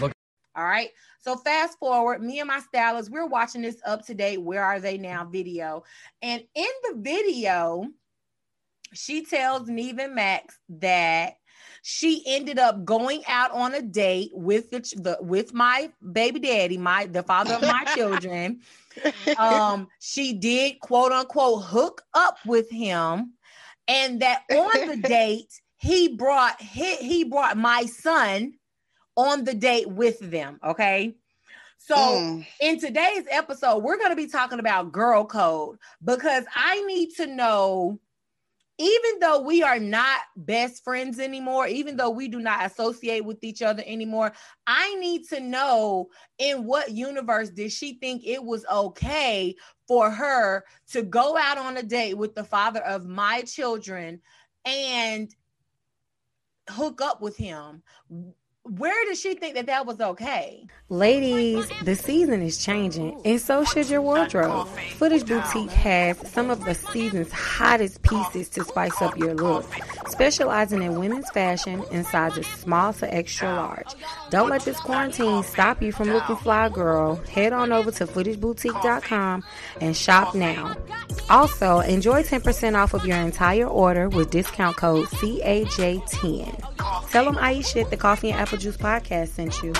Look. 0.00 0.12
All 0.54 0.64
right. 0.64 0.90
So 1.22 1.36
fast 1.36 1.78
forward, 1.78 2.20
me 2.20 2.40
and 2.40 2.48
my 2.48 2.58
stylist, 2.58 3.10
we're 3.10 3.26
watching 3.26 3.62
this 3.62 3.80
up 3.86 4.04
to 4.06 4.14
date. 4.14 4.42
Where 4.42 4.64
are 4.64 4.80
they 4.80 4.98
now? 4.98 5.24
Video. 5.24 5.84
And 6.20 6.42
in 6.54 6.66
the 6.82 6.96
video, 6.96 7.86
she 8.92 9.24
tells 9.24 9.68
Nev 9.68 9.98
and 9.98 10.16
Max 10.16 10.58
that 10.68 11.34
she 11.82 12.24
ended 12.26 12.58
up 12.58 12.84
going 12.84 13.22
out 13.28 13.52
on 13.52 13.72
a 13.74 13.82
date 13.82 14.32
with 14.34 14.70
the, 14.70 14.80
the 15.00 15.18
with 15.20 15.54
my 15.54 15.92
baby 16.12 16.40
daddy, 16.40 16.76
my 16.76 17.06
the 17.06 17.22
father 17.22 17.54
of 17.54 17.62
my 17.62 17.84
children. 17.94 18.60
Um, 19.38 19.88
she 20.00 20.34
did 20.34 20.78
quote 20.80 21.12
unquote 21.12 21.64
hook 21.64 22.02
up 22.12 22.36
with 22.44 22.68
him, 22.68 23.32
and 23.88 24.20
that 24.20 24.42
on 24.50 24.86
the 24.86 24.96
date 25.08 25.48
he 25.76 26.08
brought 26.08 26.60
he, 26.60 26.96
he 26.96 27.24
brought 27.24 27.56
my 27.56 27.86
son 27.86 28.52
on 29.16 29.44
the 29.44 29.54
date 29.54 29.88
with 29.88 30.18
them. 30.18 30.58
Okay. 30.64 31.14
So 31.78 31.96
Mm. 31.96 32.46
in 32.60 32.78
today's 32.78 33.24
episode, 33.30 33.78
we're 33.82 33.98
going 33.98 34.10
to 34.10 34.16
be 34.16 34.28
talking 34.28 34.60
about 34.60 34.92
girl 34.92 35.24
code 35.24 35.78
because 36.04 36.44
I 36.54 36.80
need 36.84 37.10
to 37.16 37.26
know, 37.26 37.98
even 38.78 39.18
though 39.20 39.40
we 39.40 39.62
are 39.64 39.80
not 39.80 40.20
best 40.36 40.84
friends 40.84 41.18
anymore, 41.18 41.66
even 41.66 41.96
though 41.96 42.10
we 42.10 42.28
do 42.28 42.38
not 42.38 42.64
associate 42.64 43.24
with 43.24 43.42
each 43.42 43.62
other 43.62 43.82
anymore, 43.84 44.32
I 44.66 44.94
need 44.94 45.28
to 45.30 45.40
know 45.40 46.08
in 46.38 46.64
what 46.64 46.92
universe 46.92 47.50
did 47.50 47.72
she 47.72 47.94
think 47.94 48.22
it 48.24 48.42
was 48.42 48.64
okay 48.72 49.56
for 49.88 50.08
her 50.08 50.64
to 50.92 51.02
go 51.02 51.36
out 51.36 51.58
on 51.58 51.76
a 51.76 51.82
date 51.82 52.14
with 52.14 52.34
the 52.36 52.44
father 52.44 52.80
of 52.80 53.06
my 53.06 53.42
children 53.42 54.20
and 54.64 55.34
hook 56.70 57.00
up 57.00 57.20
with 57.20 57.36
him? 57.36 57.82
Where 58.64 59.04
does 59.06 59.20
she 59.20 59.34
think 59.34 59.56
that 59.56 59.66
that 59.66 59.86
was 59.86 60.00
okay? 60.00 60.68
Ladies, 60.88 61.68
the 61.82 61.96
season 61.96 62.42
is 62.42 62.64
changing, 62.64 63.20
and 63.24 63.40
so 63.40 63.64
should 63.64 63.90
your 63.90 64.02
wardrobe. 64.02 64.68
Footage 64.98 65.26
Boutique 65.26 65.70
has 65.70 66.16
some 66.30 66.48
of 66.48 66.64
the 66.64 66.76
season's 66.76 67.32
hottest 67.32 68.02
pieces 68.02 68.48
to 68.50 68.62
spice 68.62 69.02
up 69.02 69.18
your 69.18 69.34
look, 69.34 69.66
specializing 70.06 70.80
in 70.80 71.00
women's 71.00 71.28
fashion 71.30 71.82
in 71.90 72.04
sizes 72.04 72.46
small 72.46 72.92
to 72.92 73.12
extra 73.12 73.52
large. 73.52 73.96
Don't 74.30 74.50
let 74.50 74.62
this 74.62 74.78
quarantine 74.78 75.42
stop 75.42 75.82
you 75.82 75.90
from 75.90 76.10
looking 76.10 76.36
fly, 76.36 76.68
girl. 76.68 77.16
Head 77.28 77.52
on 77.52 77.72
over 77.72 77.90
to 77.90 78.06
footageboutique.com 78.06 79.42
and 79.80 79.96
shop 79.96 80.36
now. 80.36 80.76
Also, 81.30 81.80
enjoy 81.80 82.22
10% 82.22 82.76
off 82.76 82.94
of 82.94 83.04
your 83.06 83.16
entire 83.16 83.66
order 83.66 84.08
with 84.08 84.30
discount 84.30 84.76
code 84.76 85.06
CAJ10. 85.06 87.10
Tell 87.10 87.24
them 87.24 87.36
Aisha 87.36 87.82
at 87.82 87.90
the 87.90 87.96
Coffee 87.96 88.30
and 88.30 88.40
Apple 88.40 88.51
Juice 88.58 88.76
podcast 88.76 89.28
sent 89.28 89.62
you. 89.62 89.72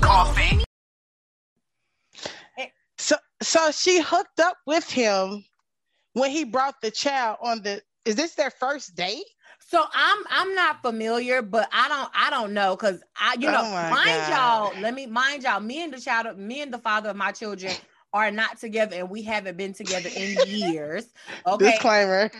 Coffee. 0.00 0.62
So 2.98 3.16
so 3.42 3.70
she 3.70 4.00
hooked 4.00 4.40
up 4.40 4.56
with 4.66 4.88
him 4.90 5.44
when 6.14 6.30
he 6.30 6.44
brought 6.44 6.80
the 6.80 6.90
child 6.90 7.38
on 7.42 7.62
the 7.62 7.82
is 8.04 8.16
this 8.16 8.34
their 8.34 8.50
first 8.50 8.94
date? 8.96 9.24
So 9.68 9.84
I'm 9.92 10.18
I'm 10.30 10.54
not 10.54 10.82
familiar, 10.82 11.42
but 11.42 11.68
I 11.72 11.88
don't 11.88 12.10
I 12.14 12.30
don't 12.30 12.54
know 12.54 12.76
because 12.76 13.02
I 13.16 13.36
you 13.38 13.48
oh 13.48 13.52
know 13.52 13.62
Oh 13.64 13.90
mind 13.90 14.06
God. 14.06 14.72
y'all. 14.72 14.80
Let 14.80 14.94
me 14.94 15.06
mind 15.06 15.42
y'all. 15.42 15.60
Me 15.60 15.82
and 15.82 15.92
the 15.92 16.00
child, 16.00 16.26
of 16.26 16.38
me 16.38 16.62
and 16.62 16.72
the 16.72 16.78
father 16.78 17.10
of 17.10 17.16
my 17.16 17.32
children 17.32 17.72
are 18.16 18.30
not 18.30 18.58
together, 18.58 18.96
and 18.96 19.10
we 19.10 19.22
haven't 19.22 19.56
been 19.56 19.74
together 19.74 20.08
in 20.14 20.36
years. 20.46 21.06
Okay, 21.46 21.72
Disclaimer. 21.72 22.30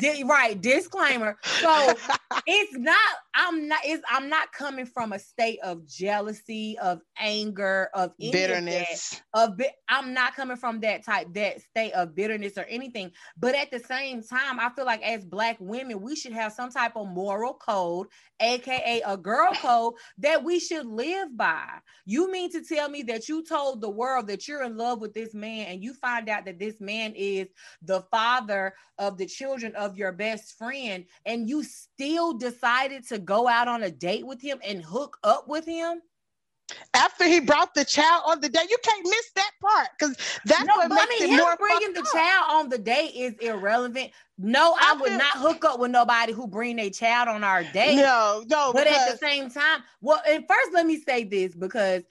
Di- 0.00 0.22
right 0.24 0.60
disclaimer 0.60 1.36
so 1.42 1.94
it's 2.46 2.76
not 2.76 2.96
i'm 3.34 3.68
not 3.68 3.80
it's 3.84 4.02
i'm 4.10 4.28
not 4.28 4.52
coming 4.52 4.86
from 4.86 5.12
a 5.12 5.18
state 5.18 5.58
of 5.62 5.86
jealousy 5.86 6.78
of 6.78 7.00
anger 7.18 7.88
of 7.94 8.12
any 8.20 8.28
of 8.28 8.32
that 8.32 8.48
Bitterness. 8.48 9.20
of 9.34 9.56
bit 9.56 9.72
i'm 9.88 10.14
not 10.14 10.34
coming 10.34 10.56
from 10.56 10.80
that 10.80 11.04
type 11.04 11.32
that 11.34 11.60
state 11.60 11.92
of 11.92 12.14
bitterness 12.14 12.56
or 12.56 12.64
anything 12.64 13.10
but 13.36 13.54
at 13.54 13.70
the 13.70 13.80
same 13.80 14.22
time 14.22 14.60
i 14.60 14.70
feel 14.70 14.86
like 14.86 15.02
as 15.02 15.24
black 15.24 15.56
women 15.60 16.00
we 16.00 16.16
should 16.16 16.32
have 16.32 16.52
some 16.52 16.70
type 16.70 16.96
of 16.96 17.08
moral 17.08 17.54
code 17.54 18.06
aka 18.40 19.02
a 19.04 19.16
girl 19.16 19.52
code 19.54 19.94
that 20.18 20.42
we 20.42 20.58
should 20.58 20.86
live 20.86 21.36
by 21.36 21.66
you 22.06 22.30
mean 22.30 22.50
to 22.50 22.62
tell 22.64 22.88
me 22.88 23.02
that 23.02 23.28
you 23.28 23.44
told 23.44 23.80
the 23.80 23.90
world 23.90 24.26
that 24.26 24.46
you're 24.46 24.62
in 24.62 24.76
love 24.76 25.00
with 25.02 25.12
this 25.12 25.34
man 25.34 25.66
and 25.66 25.84
you 25.84 25.92
find 25.94 26.30
out 26.30 26.46
that 26.46 26.58
this 26.58 26.80
man 26.80 27.12
is 27.16 27.48
the 27.82 28.00
father 28.10 28.74
of 28.98 29.18
the 29.18 29.26
children 29.26 29.74
of 29.76 29.98
your 29.98 30.12
best 30.12 30.56
friend 30.56 31.04
and 31.26 31.48
you 31.50 31.62
still 31.64 32.32
decided 32.32 33.06
to 33.08 33.18
go 33.18 33.48
out 33.48 33.68
on 33.68 33.82
a 33.82 33.90
date 33.90 34.26
with 34.26 34.40
him 34.40 34.58
and 34.64 34.82
hook 34.82 35.18
up 35.24 35.48
with 35.48 35.66
him 35.66 36.00
After 36.94 37.26
he 37.26 37.40
brought 37.40 37.74
the 37.74 37.84
child 37.84 38.22
on 38.26 38.40
the 38.40 38.48
day, 38.48 38.62
you 38.70 38.78
can't 38.82 39.04
miss 39.04 39.30
that 39.36 39.50
part 39.60 39.88
because 39.98 40.16
that's 40.46 40.64
no, 40.64 40.76
what 40.76 40.88
but 40.88 40.98
I 41.00 41.06
mean, 41.08 41.22
it 41.24 41.30
him 41.30 41.36
more 41.36 41.56
bringing 41.58 41.92
the 41.92 42.00
up. 42.00 42.12
child 42.12 42.44
on 42.50 42.68
the 42.70 42.78
date 42.78 43.12
is 43.14 43.34
irrelevant. 43.40 44.10
No, 44.38 44.74
I, 44.80 44.92
I 44.92 45.00
would 45.00 45.08
feel- 45.10 45.18
not 45.18 45.36
hook 45.36 45.64
up 45.64 45.78
with 45.80 45.90
nobody 45.90 46.32
who 46.32 46.46
bring 46.46 46.76
their 46.76 46.90
child 46.90 47.28
on 47.28 47.44
our 47.44 47.62
date. 47.64 47.96
No, 47.96 48.44
no, 48.48 48.72
but 48.72 48.86
at 48.86 49.12
the 49.12 49.18
same 49.18 49.50
time, 49.50 49.82
well, 50.00 50.22
and 50.26 50.44
first 50.48 50.72
let 50.72 50.86
me 50.86 50.98
say 51.00 51.24
this 51.24 51.54
because 51.54 52.02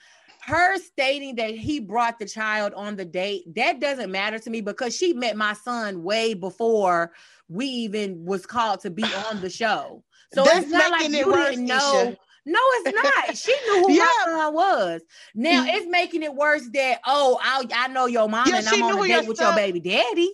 her 0.43 0.77
stating 0.77 1.36
that 1.36 1.51
he 1.55 1.79
brought 1.79 2.19
the 2.19 2.25
child 2.25 2.74
on 2.74 2.95
the 2.95 3.05
date 3.05 3.43
that 3.55 3.79
doesn't 3.79 4.12
matter 4.12 4.39
to 4.39 4.50
me 4.50 4.62
because 4.62 4.95
she 4.95 5.13
met 5.13 5.36
my 5.38 5.53
son 5.53 6.03
way 6.03 6.33
before 6.33 7.12
we 7.48 7.65
even 7.65 8.25
was 8.25 8.45
called 8.45 8.79
to 8.81 8.89
be 8.89 9.03
on 9.03 9.39
the 9.41 9.50
show. 9.50 10.03
So 10.33 10.43
That's 10.45 10.63
it's 10.63 10.71
not 10.71 10.91
like 10.91 11.05
it 11.05 11.12
you 11.12 11.27
worse, 11.27 11.50
didn't 11.51 11.65
know. 11.67 12.07
Isha. 12.10 12.17
No, 12.45 12.60
it's 12.63 12.95
not. 12.95 13.38
She 13.38 13.51
knew 13.65 13.81
who 13.83 13.93
Yeah. 13.93 14.00
my 14.00 14.13
son 14.25 14.53
was. 14.53 15.01
Now 15.36 15.63
Mm. 15.63 15.75
it's 15.75 15.88
making 15.88 16.24
it 16.24 16.33
worse 16.33 16.67
that 16.74 17.00
oh, 17.05 17.38
I, 17.41 17.63
I 17.75 17.88
know 17.89 18.07
your 18.07 18.27
mom 18.27 18.48
Yeah, 18.48 18.60
and 18.60 18.67
I'm 18.67 18.81
on 18.81 18.93
a 18.93 19.07
your 19.07 19.19
date 19.19 19.27
with 19.27 19.39
your 19.39 19.53
baby 19.53 19.79
daddy. 19.79 20.31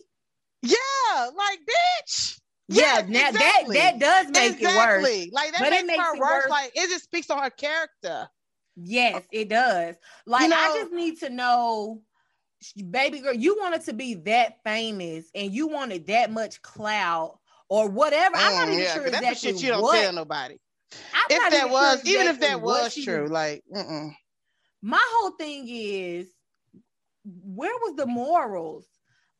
yeah, 0.62 1.30
like 1.36 1.60
bitch. 1.60 2.40
Yeah, 2.70 2.84
Yes, 3.00 3.10
now 3.10 3.30
exactly. 3.30 3.76
that 3.76 4.00
that 4.00 4.24
does 4.26 4.32
make 4.32 4.62
it 4.62 4.76
worse. 4.76 5.06
exactly. 5.08 5.32
Like 5.34 5.52
that 5.52 5.60
But 5.60 5.74
it 5.74 5.86
makes, 5.86 5.88
makes 5.88 6.04
her 6.04 6.20
worse. 6.20 6.32
worse. 6.44 6.50
Like 6.50 6.72
it 6.76 6.90
just 6.90 7.04
speaks 7.04 7.30
on 7.30 7.42
her 7.44 7.50
character. 7.50 8.30
Yes, 8.80 9.24
it 9.32 9.50
does. 9.50 9.96
Like 10.26 10.44
I 10.44 10.48
know- 10.48 10.76
just 10.82 10.92
need 10.94 11.20
to 11.22 11.30
know, 11.30 12.02
baby 12.92 13.20
girl, 13.20 13.34
you 13.34 13.58
wanted 13.60 13.84
to 13.86 13.94
be 13.94 14.14
that 14.16 14.64
famous 14.64 15.26
and 15.34 15.52
you 15.52 15.68
wanted 15.68 16.06
that 16.08 16.32
much 16.32 16.62
clout 16.62 17.40
or 17.70 17.90
whatever. 17.90 18.36
I'm 18.36 18.54
not 18.54 18.68
Mm, 18.68 18.72
even 18.74 18.84
yeah, 18.84 18.94
sure 18.94 19.04
'cause 19.04 19.12
that's 19.14 19.42
the 19.42 19.50
shit 19.54 19.62
you 19.64 19.70
don't 19.70 19.82
what. 19.82 20.00
tell 20.00 20.14
nobody. 20.14 20.58
I'm 21.14 21.26
If 21.30 21.52
that 21.52 21.70
was, 21.70 22.02
sure 22.02 22.10
even 22.22 22.28
if 22.28 22.40
that 22.40 22.62
was 22.62 22.94
true, 22.96 23.28
like, 23.28 23.64
mm-mm. 23.74 24.16
my 24.82 25.04
whole 25.12 25.32
thing 25.32 25.66
is, 25.68 26.30
where 27.26 27.76
was 27.82 27.96
the 27.96 28.06
morals? 28.06 28.86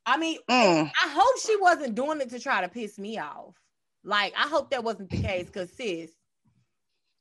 I 0.06 0.18
mean, 0.18 0.40
Mm. 0.50 0.92
I 1.04 1.08
hope 1.10 1.40
she 1.40 1.56
wasn't 1.58 1.96
doing 1.96 2.22
it 2.22 2.30
to 2.32 2.40
try 2.40 2.62
to 2.62 2.70
piss 2.70 2.98
me 2.98 3.18
off. 3.20 3.56
Like, 4.04 4.34
I 4.36 4.48
hope 4.48 4.72
that 4.72 4.84
wasn't 4.84 5.10
the 5.10 5.22
case, 5.22 5.50
cause 5.50 5.72
sis, 5.72 6.12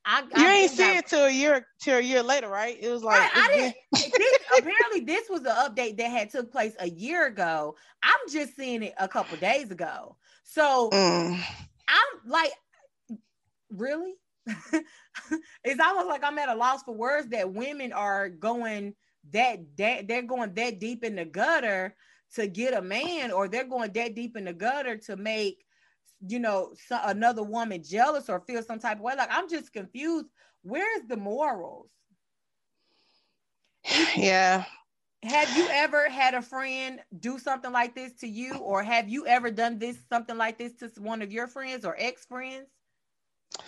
I 0.09 0.21
you 0.21 0.47
I 0.47 0.53
ain't 0.59 0.71
see 0.71 0.97
it 0.97 1.05
till 1.07 1.25
a 1.25 1.29
year 1.29 1.67
till 1.81 1.97
a 1.97 2.01
year 2.01 2.23
later, 2.23 2.47
right? 2.47 2.77
It 2.79 2.89
was 2.89 3.03
like 3.03 3.19
Right, 3.19 3.29
I 3.33 3.51
didn't. 3.53 3.75
this, 4.17 4.37
apparently, 4.57 5.01
this 5.01 5.29
was 5.29 5.43
the 5.43 5.49
update 5.49 5.97
that 5.97 6.09
had 6.09 6.29
took 6.29 6.49
place 6.51 6.75
a 6.79 6.89
year 6.89 7.27
ago. 7.27 7.75
I'm 8.03 8.31
just 8.31 8.55
seeing 8.55 8.83
it 8.83 8.93
a 8.97 9.07
couple 9.07 9.35
days 9.37 9.69
ago. 9.69 10.15
So 10.43 10.89
Mm. 10.91 11.37
I'm 11.89 12.29
like, 12.31 12.53
really? 13.69 14.13
it's 15.63 15.81
almost 15.81 16.07
like 16.07 16.23
I'm 16.23 16.39
at 16.39 16.49
a 16.49 16.55
loss 16.55 16.83
for 16.83 16.95
words 16.95 17.27
that 17.29 17.53
women 17.53 17.91
are 17.91 18.29
going 18.29 18.93
that 19.31 19.59
that 19.77 20.07
they're 20.07 20.21
going 20.21 20.53
that 20.53 20.79
deep 20.79 21.03
in 21.03 21.15
the 21.17 21.25
gutter 21.25 21.95
to 22.35 22.47
get 22.47 22.73
a 22.73 22.81
man, 22.81 23.31
or 23.31 23.49
they're 23.49 23.67
going 23.67 23.91
that 23.91 24.15
deep 24.15 24.37
in 24.37 24.45
the 24.45 24.53
gutter 24.53 24.95
to 24.97 25.17
make 25.17 25.65
you 26.25 26.39
know 26.39 26.73
so, 26.87 26.99
another 27.03 27.43
woman 27.43 27.83
jealous 27.83 28.29
or 28.29 28.39
feel 28.41 28.63
some 28.63 28.79
type 28.79 28.97
of 28.97 29.03
way. 29.03 29.15
Like 29.15 29.29
I'm 29.31 29.49
just 29.49 29.73
confused. 29.73 30.27
Where's 30.63 31.07
the 31.07 31.17
morals? 31.17 31.89
yeah. 34.15 34.65
Have 35.23 35.57
you 35.57 35.67
ever 35.71 36.09
had 36.09 36.35
a 36.35 36.41
friend 36.41 36.99
do 37.19 37.39
something 37.39 37.71
like 37.71 37.95
this 37.95 38.13
to 38.19 38.27
you, 38.27 38.55
or 38.57 38.83
have 38.83 39.09
you 39.09 39.25
ever 39.25 39.49
done 39.49 39.79
this 39.79 39.97
something 40.09 40.37
like 40.37 40.59
this 40.59 40.73
to 40.75 40.91
one 41.01 41.21
of 41.21 41.31
your 41.31 41.47
friends 41.47 41.85
or 41.85 41.95
ex 41.97 42.25
friends? 42.25 42.67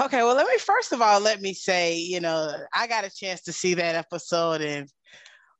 Okay, 0.00 0.24
well, 0.24 0.34
let 0.34 0.48
me 0.48 0.58
first 0.58 0.92
of 0.92 1.00
all 1.00 1.20
let 1.20 1.40
me 1.40 1.54
say, 1.54 1.96
you 1.96 2.18
know, 2.18 2.52
I 2.74 2.88
got 2.88 3.04
a 3.04 3.10
chance 3.10 3.42
to 3.42 3.52
see 3.52 3.74
that 3.74 3.94
episode, 3.94 4.60
and 4.60 4.90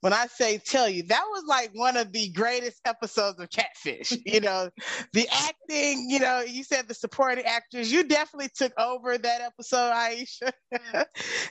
when 0.01 0.13
I 0.13 0.27
say 0.27 0.59
tell 0.59 0.89
you, 0.89 1.03
that 1.05 1.25
was 1.31 1.45
like 1.49 1.71
one 1.75 1.97
of 1.97 2.13
the 2.13 2.29
greatest 2.29 2.81
episodes 2.85 3.41
of 3.41 3.51
Catfish. 3.51 4.13
You 4.27 4.41
know, 4.41 4.71
the 5.13 5.29
acting, 5.33 6.11
you 6.11 6.19
know, 6.19 6.41
you 6.41 6.65
said 6.65 6.89
the 6.89 6.95
supporting 6.95 7.45
actors, 7.45 7.93
you 7.93 8.03
definitely 8.05 8.51
took 8.55 8.73
over 8.79 9.17
that 9.17 9.41
episode, 9.41 9.93
Aisha. 9.93 10.51
and 10.73 10.83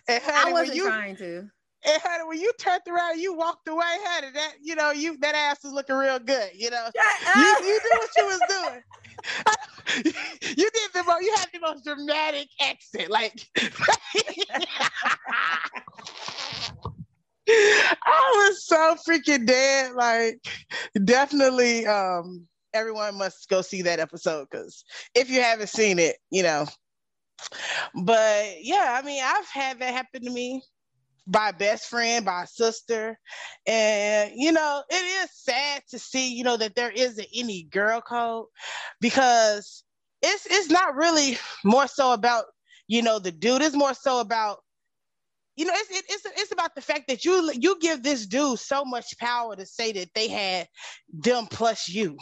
I 0.07 0.19
honey, 0.19 0.43
when 0.43 0.53
wasn't 0.53 0.75
you 0.77 0.85
trying 0.85 1.15
to. 1.17 1.37
and 1.37 2.01
honey, 2.03 2.23
when 2.27 2.39
you 2.39 2.51
turned 2.59 2.81
around, 2.87 3.19
you 3.19 3.33
walked 3.33 3.67
away, 3.67 3.83
honey. 3.85 4.27
That 4.33 4.55
you 4.61 4.75
know, 4.75 4.91
you 4.91 5.17
that 5.19 5.35
ass 5.35 5.63
was 5.63 5.73
looking 5.73 5.95
real 5.95 6.19
good. 6.19 6.49
You 6.53 6.69
know, 6.69 6.89
you, 7.35 7.41
you 7.41 7.79
knew 7.83 7.91
what 7.93 8.09
you 8.17 8.25
was 8.25 8.41
doing. 8.49 8.83
you 10.57 10.69
did 10.69 10.93
the 10.93 11.03
most. 11.03 11.21
You 11.23 11.35
had 11.37 11.47
the 11.53 11.59
most 11.59 11.85
dramatic 11.85 12.49
accent, 12.61 13.09
like. 13.09 13.47
I 17.47 18.47
was 18.47 18.65
so 18.65 18.95
freaking 19.07 19.45
dead. 19.45 19.93
Like, 19.93 20.45
definitely, 21.03 21.85
um, 21.85 22.47
everyone 22.73 23.17
must 23.17 23.49
go 23.49 23.61
see 23.61 23.81
that 23.83 23.99
episode 23.99 24.47
because 24.49 24.83
if 25.13 25.29
you 25.29 25.41
haven't 25.41 25.69
seen 25.69 25.99
it, 25.99 26.17
you 26.31 26.43
know. 26.43 26.67
But 27.93 28.63
yeah, 28.63 28.97
I 28.99 29.05
mean, 29.05 29.21
I've 29.23 29.47
had 29.47 29.79
that 29.79 29.93
happen 29.93 30.23
to 30.23 30.29
me 30.31 30.61
by 31.27 31.51
best 31.51 31.87
friend, 31.89 32.25
by 32.25 32.45
sister. 32.45 33.19
And, 33.65 34.31
you 34.35 34.51
know, 34.51 34.83
it 34.89 35.23
is 35.23 35.29
sad 35.33 35.83
to 35.89 35.99
see, 35.99 36.33
you 36.33 36.43
know, 36.43 36.57
that 36.57 36.75
there 36.75 36.91
isn't 36.91 37.27
any 37.35 37.63
girl 37.63 38.01
code 38.01 38.47
because 39.01 39.83
it's 40.21 40.45
it's 40.49 40.69
not 40.69 40.95
really 40.95 41.37
more 41.63 41.87
so 41.87 42.13
about, 42.13 42.45
you 42.87 43.01
know, 43.01 43.19
the 43.19 43.31
dude. 43.31 43.61
It's 43.61 43.75
more 43.75 43.93
so 43.93 44.19
about, 44.19 44.59
you 45.55 45.65
know, 45.65 45.73
it's 45.75 45.89
it, 45.89 46.05
it's 46.09 46.25
it's 46.25 46.51
about 46.51 46.75
the 46.75 46.81
fact 46.81 47.07
that 47.07 47.23
you 47.23 47.51
you 47.53 47.77
give 47.79 48.03
this 48.03 48.25
dude 48.25 48.59
so 48.59 48.83
much 48.83 49.17
power 49.17 49.55
to 49.55 49.65
say 49.65 49.91
that 49.93 50.09
they 50.13 50.27
had 50.27 50.67
them 51.13 51.47
plus 51.47 51.87
you. 51.87 52.17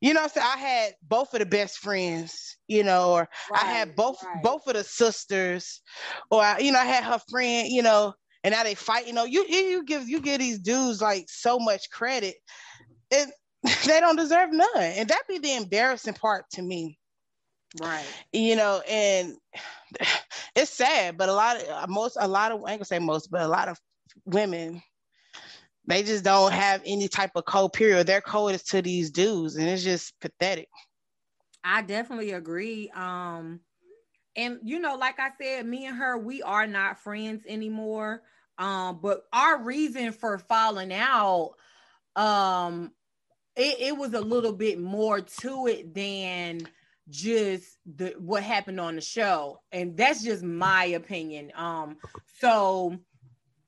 You 0.00 0.14
know, 0.14 0.26
so 0.26 0.40
I 0.40 0.56
had 0.56 0.94
both 1.00 1.32
of 1.32 1.38
the 1.38 1.46
best 1.46 1.78
friends, 1.78 2.56
you 2.66 2.82
know, 2.82 3.12
or 3.12 3.28
I 3.54 3.64
had 3.64 3.94
both 3.94 4.20
right. 4.24 4.42
both 4.42 4.66
of 4.66 4.74
the 4.74 4.82
sisters, 4.82 5.80
or 6.28 6.42
I, 6.42 6.58
you 6.58 6.72
know, 6.72 6.80
I 6.80 6.84
had 6.84 7.04
her 7.04 7.20
friend, 7.30 7.68
you 7.68 7.82
know, 7.82 8.12
and 8.42 8.52
now 8.52 8.64
they 8.64 8.74
fight. 8.74 9.06
You 9.06 9.12
know, 9.12 9.24
you 9.24 9.46
you 9.48 9.58
you 9.58 9.84
give 9.84 10.08
you 10.08 10.20
give 10.20 10.40
these 10.40 10.58
dudes 10.58 11.00
like 11.00 11.26
so 11.28 11.60
much 11.60 11.88
credit, 11.90 12.34
and 13.12 13.30
they 13.86 14.00
don't 14.00 14.16
deserve 14.16 14.52
none, 14.52 14.68
and 14.76 15.08
that 15.08 15.22
be 15.28 15.38
the 15.38 15.54
embarrassing 15.54 16.14
part 16.14 16.46
to 16.54 16.62
me. 16.62 16.98
Right. 17.80 18.04
You 18.32 18.56
know, 18.56 18.82
and 18.88 19.36
it's 20.56 20.70
sad, 20.70 21.16
but 21.16 21.28
a 21.28 21.32
lot 21.32 21.56
of 21.56 21.88
most 21.88 22.16
a 22.20 22.28
lot 22.28 22.52
of 22.52 22.64
I 22.64 22.72
ain't 22.72 22.80
gonna 22.80 22.84
say 22.84 22.98
most, 22.98 23.30
but 23.30 23.42
a 23.42 23.48
lot 23.48 23.68
of 23.68 23.78
women. 24.24 24.82
They 25.84 26.04
just 26.04 26.22
don't 26.22 26.52
have 26.52 26.80
any 26.86 27.08
type 27.08 27.32
of 27.34 27.44
code 27.44 27.72
period. 27.72 28.06
Their 28.06 28.20
code 28.20 28.54
is 28.54 28.62
to 28.64 28.82
these 28.82 29.10
dudes, 29.10 29.56
and 29.56 29.68
it's 29.68 29.82
just 29.82 30.14
pathetic. 30.20 30.68
I 31.64 31.82
definitely 31.82 32.32
agree. 32.32 32.88
Um, 32.94 33.60
and 34.36 34.58
you 34.62 34.78
know, 34.78 34.94
like 34.94 35.18
I 35.18 35.30
said, 35.40 35.66
me 35.66 35.86
and 35.86 35.96
her, 35.96 36.16
we 36.18 36.42
are 36.42 36.66
not 36.66 36.98
friends 36.98 37.44
anymore. 37.48 38.22
Um, 38.58 39.00
but 39.02 39.22
our 39.32 39.62
reason 39.62 40.12
for 40.12 40.38
falling 40.38 40.92
out, 40.92 41.54
um, 42.14 42.92
it, 43.56 43.76
it 43.80 43.96
was 43.96 44.14
a 44.14 44.20
little 44.20 44.52
bit 44.52 44.78
more 44.80 45.20
to 45.20 45.66
it 45.66 45.94
than 45.94 46.60
just 47.12 47.78
the 47.94 48.14
what 48.18 48.42
happened 48.42 48.80
on 48.80 48.96
the 48.96 49.00
show, 49.00 49.60
and 49.70 49.96
that's 49.96 50.24
just 50.24 50.42
my 50.42 50.86
opinion. 50.86 51.52
Um, 51.54 51.98
so 52.40 52.98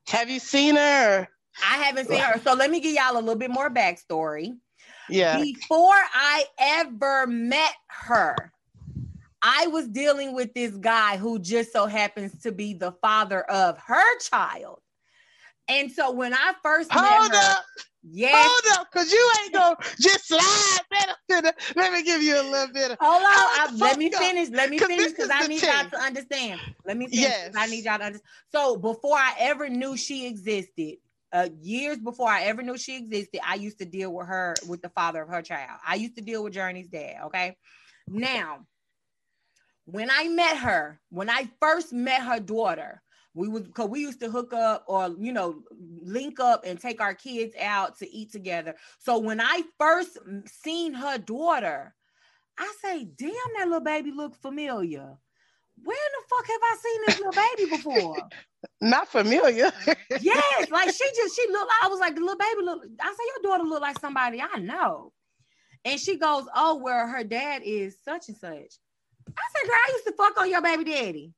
Have 0.09 0.31
you 0.31 0.41
seen 0.41 0.77
her? 0.77 1.29
I 1.63 1.77
haven't 1.85 2.09
seen 2.09 2.21
her. 2.21 2.41
So 2.41 2.55
let 2.55 2.71
me 2.71 2.81
give 2.81 2.95
y'all 2.95 3.13
a 3.13 3.21
little 3.21 3.37
bit 3.37 3.51
more 3.51 3.71
backstory. 3.71 4.57
Yeah. 5.09 5.41
Before 5.41 5.93
I 5.93 6.45
ever 6.59 7.27
met 7.27 7.75
her, 7.89 8.35
I 9.43 9.67
was 9.69 9.87
dealing 9.89 10.35
with 10.35 10.55
this 10.55 10.73
guy 10.73 11.17
who 11.19 11.39
just 11.39 11.73
so 11.73 11.87
happens 11.87 12.41
to 12.43 12.51
be 12.51 12.75
the 12.75 12.93
father 13.03 13.43
of 13.43 13.79
her 13.87 14.19
child. 14.21 14.81
And 15.69 15.93
so 15.93 16.11
when 16.11 16.35
I 16.35 16.55
first 16.63 16.91
Hold 16.93 17.31
met 17.31 17.41
her, 17.41 17.53
up. 17.53 17.65
Yes, 18.11 18.34
Hold 18.37 18.80
up, 18.80 18.90
cause 18.92 19.11
you 19.12 19.32
ain't 19.44 19.54
gonna 19.54 19.76
just 20.00 20.28
slide 20.28 20.80
that 20.90 21.16
the. 21.42 21.54
Let 21.76 21.92
me 21.92 22.02
give 22.02 22.23
you 22.23 22.40
a 22.40 22.42
little 22.42 22.73
bit 22.73 22.92
of. 22.92 22.99
Hold 23.00 23.23
on, 23.23 23.28
I- 23.28 23.73
let 23.76 23.99
me 23.99 24.12
up. 24.12 24.20
finish. 24.20 24.49
Let 24.50 24.70
me 24.70 24.78
finish 24.78 25.12
because 25.12 25.30
I 25.30 25.46
need 25.46 25.62
y'all 25.62 25.90
to 25.90 26.00
understand. 26.00 26.61
Let 26.84 26.96
me 26.96 27.06
finish. 27.08 27.25
'cause 27.46 27.54
I 27.56 27.66
need 27.66 27.84
y'all 27.84 27.99
to 27.99 28.04
understand. 28.04 28.30
So 28.50 28.76
before 28.76 29.16
I 29.16 29.34
ever 29.38 29.68
knew 29.68 29.96
she 29.96 30.26
existed, 30.26 30.99
uh, 31.32 31.49
years 31.61 31.99
before 31.99 32.28
I 32.28 32.42
ever 32.42 32.62
knew 32.62 32.76
she 32.78 32.96
existed, 32.96 33.40
I 33.44 33.54
used 33.56 33.78
to 33.78 33.84
deal 33.84 34.12
with 34.12 34.26
her 34.26 34.54
with 34.66 34.82
the 34.82 34.90
father 34.90 35.23
of 35.23 35.28
her 35.28 35.42
child. 35.42 35.80
I 35.87 35.96
used 35.96 36.16
to 36.16 36.23
deal 36.23 36.44
with 36.44 36.52
Journey's 36.52 36.88
dad. 36.88 37.23
Okay, 37.26 37.56
now 38.06 38.66
when 39.87 40.11
I 40.11 40.28
met 40.28 40.58
her, 40.58 41.00
when 41.11 41.28
I 41.28 41.50
first 41.61 41.92
met 41.92 42.23
her 42.23 42.40
daughter, 42.40 43.02
we 43.35 43.49
was 43.49 43.62
because 43.62 43.88
we 43.88 44.00
used 44.00 44.21
to 44.21 44.31
hook 44.31 44.53
up 44.53 44.85
or 44.87 45.14
you 45.19 45.33
know 45.33 45.62
link 46.03 46.41
up 46.41 46.64
and 46.64 46.81
take 46.81 47.00
our 47.00 47.14
kids 47.14 47.55
out 47.61 47.99
to 47.99 48.11
eat 48.11 48.33
together. 48.33 48.75
So 48.99 49.19
when 49.19 49.41
I 49.41 49.62
first 49.79 50.19
seen 50.47 50.95
her 50.95 51.19
daughter, 51.19 51.95
I 52.59 52.73
say, 52.83 53.05
"Damn, 53.05 53.33
that 53.59 53.67
little 53.67 53.81
baby 53.81 54.12
look 54.12 54.37
familiar." 54.37 55.17
Where 55.83 55.97
in 55.97 56.12
the 56.12 56.29
fuck 56.29 56.47
have 56.47 56.61
I 56.62 56.76
seen 56.83 57.00
this 57.07 57.19
little 57.19 57.33
baby 57.33 57.71
before? 57.71 58.29
Not 58.81 59.09
familiar. 59.09 59.73
yes, 60.21 60.71
like 60.71 60.91
she 60.91 61.05
just 61.17 61.37
she 61.37 61.50
looked. 61.50 61.73
I 61.83 61.88
was 61.88 61.99
like, 61.99 62.14
the 62.14 62.21
little 62.21 62.38
baby 62.38 62.62
look. 62.62 62.85
I 63.00 63.09
say, 63.09 63.25
your 63.35 63.50
daughter 63.50 63.69
look 63.69 63.83
like 63.83 63.99
somebody 63.99 64.41
I 64.41 64.61
know. 64.61 65.12
And 65.85 66.00
she 66.00 66.17
goes, 66.17 66.47
oh, 66.55 66.76
where 66.76 67.07
her 67.07 67.25
dad 67.25 67.62
is 67.64 67.97
such 68.05 68.29
and 68.29 68.37
such. 68.37 68.79
I 69.29 69.43
said, 69.53 69.67
girl, 69.67 69.76
I 69.76 69.93
used 69.93 70.07
to 70.07 70.12
fuck 70.12 70.38
on 70.38 70.50
your 70.50 70.62
baby 70.62 70.85
daddy. 70.85 71.33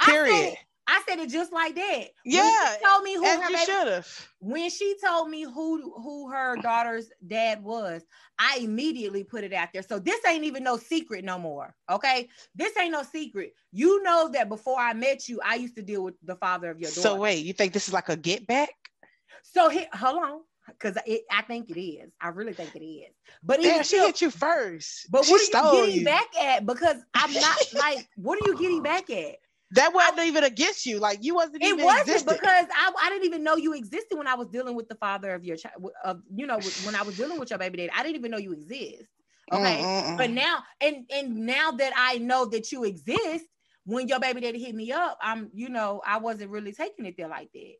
Period. 0.00 0.56
It- 0.86 0.92
I 0.92 1.02
said 1.08 1.18
it 1.18 1.28
just 1.30 1.52
like 1.52 1.74
that. 1.74 2.04
Yeah, 2.24 2.76
told 2.84 3.02
me 3.04 3.14
who 3.14 3.24
her 3.26 3.50
you 3.50 3.58
should 3.58 3.88
have. 3.88 4.28
when 4.38 4.70
she 4.70 4.96
told 5.04 5.28
me 5.30 5.42
who 5.42 5.92
who 6.00 6.30
her 6.30 6.56
daughter's 6.56 7.08
dad 7.26 7.62
was, 7.62 8.02
I 8.38 8.58
immediately 8.60 9.24
put 9.24 9.44
it 9.44 9.52
out 9.52 9.70
there. 9.72 9.82
So 9.82 9.98
this 9.98 10.20
ain't 10.26 10.44
even 10.44 10.62
no 10.62 10.76
secret 10.76 11.24
no 11.24 11.38
more. 11.38 11.74
Okay, 11.90 12.28
this 12.54 12.76
ain't 12.78 12.92
no 12.92 13.02
secret. 13.02 13.54
You 13.72 14.02
know 14.02 14.28
that 14.32 14.48
before 14.48 14.78
I 14.78 14.92
met 14.94 15.28
you, 15.28 15.40
I 15.44 15.56
used 15.56 15.76
to 15.76 15.82
deal 15.82 16.02
with 16.04 16.14
the 16.22 16.36
father 16.36 16.70
of 16.70 16.78
your 16.80 16.90
daughter. 16.90 17.00
So 17.00 17.16
wait, 17.16 17.44
you 17.44 17.52
think 17.52 17.72
this 17.72 17.88
is 17.88 17.94
like 17.94 18.08
a 18.08 18.16
get 18.16 18.46
back? 18.46 18.70
So 19.42 19.68
he, 19.68 19.86
hold 19.92 20.22
on, 20.22 20.40
because 20.68 20.96
I 21.30 21.42
think 21.42 21.70
it 21.70 21.80
is. 21.80 22.10
I 22.20 22.28
really 22.28 22.52
think 22.52 22.74
it 22.74 22.84
is. 22.84 23.12
But 23.42 23.60
Damn, 23.62 23.78
she 23.82 23.96
still- 23.96 24.06
hit 24.06 24.20
you 24.20 24.30
first. 24.30 25.06
but 25.10 25.24
she 25.24 25.32
what 25.32 25.54
are 25.54 25.74
you 25.74 25.80
getting 25.86 26.00
you. 26.00 26.04
back 26.04 26.36
at? 26.40 26.66
Because 26.66 26.96
I'm 27.14 27.32
not 27.32 27.56
like, 27.74 28.08
what 28.16 28.38
are 28.40 28.48
you 28.50 28.58
getting 28.58 28.82
back 28.82 29.08
at? 29.10 29.36
That 29.76 29.94
wasn't 29.94 30.26
even 30.26 30.44
against 30.44 30.86
you. 30.86 30.98
Like 30.98 31.18
you 31.22 31.34
wasn't 31.34 31.62
even. 31.62 31.80
It 31.80 31.84
wasn't 31.84 32.26
because 32.26 32.66
I, 32.74 32.92
I 33.02 33.10
didn't 33.10 33.26
even 33.26 33.44
know 33.44 33.56
you 33.56 33.74
existed 33.74 34.16
when 34.16 34.26
I 34.26 34.34
was 34.34 34.48
dealing 34.48 34.74
with 34.74 34.88
the 34.88 34.94
father 34.96 35.34
of 35.34 35.44
your 35.44 35.56
child. 35.56 35.90
Of 36.04 36.22
you 36.34 36.46
know 36.46 36.58
when 36.84 36.94
I 36.94 37.02
was 37.02 37.16
dealing 37.16 37.38
with 37.38 37.50
your 37.50 37.58
baby 37.58 37.78
daddy, 37.78 37.90
I 37.94 38.02
didn't 38.02 38.16
even 38.16 38.30
know 38.30 38.38
you 38.38 38.52
exist. 38.52 39.08
Okay, 39.52 39.80
Mm-mm-mm. 39.82 40.16
but 40.16 40.30
now 40.30 40.58
and 40.80 41.04
and 41.10 41.36
now 41.46 41.70
that 41.72 41.92
I 41.96 42.18
know 42.18 42.46
that 42.46 42.72
you 42.72 42.84
exist, 42.84 43.44
when 43.84 44.08
your 44.08 44.18
baby 44.18 44.40
daddy 44.40 44.62
hit 44.62 44.74
me 44.74 44.92
up, 44.92 45.18
I'm 45.20 45.50
you 45.52 45.68
know 45.68 46.02
I 46.04 46.18
wasn't 46.18 46.50
really 46.50 46.72
taking 46.72 47.06
it 47.06 47.14
there 47.16 47.28
like 47.28 47.52
that. 47.52 47.74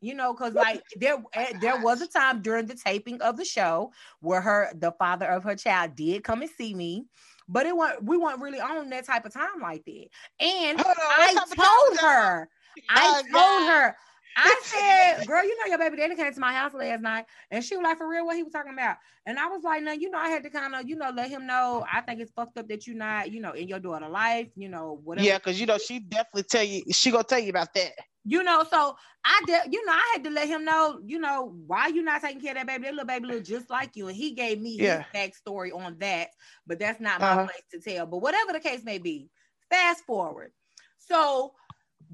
You 0.00 0.14
know, 0.14 0.32
because 0.32 0.54
like 0.54 0.82
there 0.96 1.22
eh, 1.34 1.52
there 1.60 1.80
was 1.82 2.00
a 2.00 2.08
time 2.08 2.40
during 2.40 2.66
the 2.66 2.74
taping 2.74 3.20
of 3.20 3.36
the 3.36 3.44
show 3.44 3.92
where 4.20 4.40
her 4.40 4.70
the 4.74 4.92
father 4.92 5.26
of 5.26 5.44
her 5.44 5.56
child 5.56 5.94
did 5.94 6.24
come 6.24 6.42
and 6.42 6.50
see 6.50 6.74
me, 6.74 7.06
but 7.48 7.66
it 7.66 7.76
wasn't 7.76 8.04
we 8.04 8.16
weren't 8.16 8.40
really 8.40 8.60
on 8.60 8.90
that 8.90 9.06
type 9.06 9.24
of 9.24 9.32
time 9.32 9.60
like 9.62 9.84
that. 9.84 10.06
And 10.40 10.80
on, 10.80 10.94
I 11.10 11.28
type 11.30 11.50
of 11.50 11.56
time 11.56 11.68
told 11.90 11.98
her, 12.00 12.48
I 12.88 13.06
Oh, 13.06 13.22
told 13.32 13.64
her, 13.68 13.96
I 14.36 14.62
said, 15.16 15.26
girl, 15.26 15.42
you 15.44 15.56
know 15.58 15.66
your 15.68 15.78
baby 15.78 15.96
daddy 15.96 16.14
came 16.16 16.32
to 16.32 16.40
my 16.40 16.52
house 16.52 16.74
last 16.74 17.00
night, 17.02 17.26
and 17.50 17.64
she 17.64 17.76
was 17.76 17.84
like, 17.84 17.98
for 17.98 18.08
real, 18.08 18.26
what 18.26 18.36
he 18.36 18.42
was 18.42 18.52
talking 18.52 18.72
about? 18.72 18.96
And 19.26 19.38
I 19.38 19.46
was 19.48 19.62
like, 19.64 19.82
no, 19.82 19.92
you 19.92 20.10
know, 20.10 20.18
I 20.18 20.28
had 20.28 20.42
to 20.44 20.50
kind 20.50 20.74
of, 20.74 20.88
you 20.88 20.96
know, 20.96 21.10
let 21.14 21.30
him 21.30 21.46
know. 21.46 21.84
I 21.92 22.00
think 22.02 22.20
it's 22.20 22.32
fucked 22.32 22.58
up 22.58 22.68
that 22.68 22.86
you're 22.86 22.96
not, 22.96 23.30
you 23.32 23.40
know, 23.40 23.52
in 23.52 23.68
your 23.68 23.80
daughter 23.80 24.08
life, 24.08 24.48
you 24.56 24.68
know, 24.68 25.00
whatever. 25.04 25.26
Yeah, 25.26 25.38
because 25.38 25.60
you 25.60 25.66
know 25.66 25.78
she 25.78 26.00
definitely 26.00 26.44
tell 26.44 26.64
you. 26.64 26.82
She 26.92 27.10
gonna 27.10 27.24
tell 27.24 27.38
you 27.38 27.50
about 27.50 27.74
that. 27.74 27.92
You 28.28 28.44
know, 28.44 28.64
so 28.70 28.96
I 29.24 29.42
did, 29.46 29.72
you 29.72 29.84
know, 29.86 29.92
I 29.92 30.10
had 30.14 30.24
to 30.24 30.30
let 30.30 30.48
him 30.48 30.64
know, 30.64 31.00
you 31.04 31.18
know, 31.18 31.54
why 31.66 31.88
you 31.88 32.02
not 32.02 32.22
taking 32.22 32.40
care 32.40 32.52
of 32.52 32.56
that 32.58 32.66
baby. 32.66 32.84
That 32.84 32.92
little 32.92 33.06
baby 33.06 33.26
look 33.26 33.44
just 33.44 33.70
like 33.70 33.96
you. 33.96 34.08
And 34.08 34.16
he 34.16 34.34
gave 34.34 34.60
me 34.60 34.78
Yeah. 34.78 35.04
his 35.04 35.04
backstory 35.14 35.74
on 35.74 35.98
that, 36.00 36.28
but 36.66 36.78
that's 36.78 37.00
not 37.00 37.22
my 37.22 37.36
Uh-huh. 37.36 37.46
place 37.46 37.62
to 37.72 37.80
tell. 37.80 38.06
But 38.06 38.18
whatever 38.18 38.52
the 38.52 38.60
case 38.60 38.84
may 38.84 38.98
be, 38.98 39.30
fast 39.70 40.04
forward. 40.04 40.52
So 40.98 41.54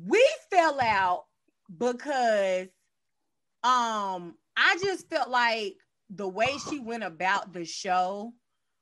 we 0.00 0.24
fell 0.50 0.80
out 0.80 1.24
because 1.76 2.68
um 3.64 4.36
I 4.56 4.76
just 4.80 5.08
felt 5.08 5.30
like 5.30 5.76
the 6.10 6.28
way 6.28 6.58
she 6.58 6.78
went 6.78 7.04
about 7.04 7.52
the 7.52 7.64
show 7.64 8.34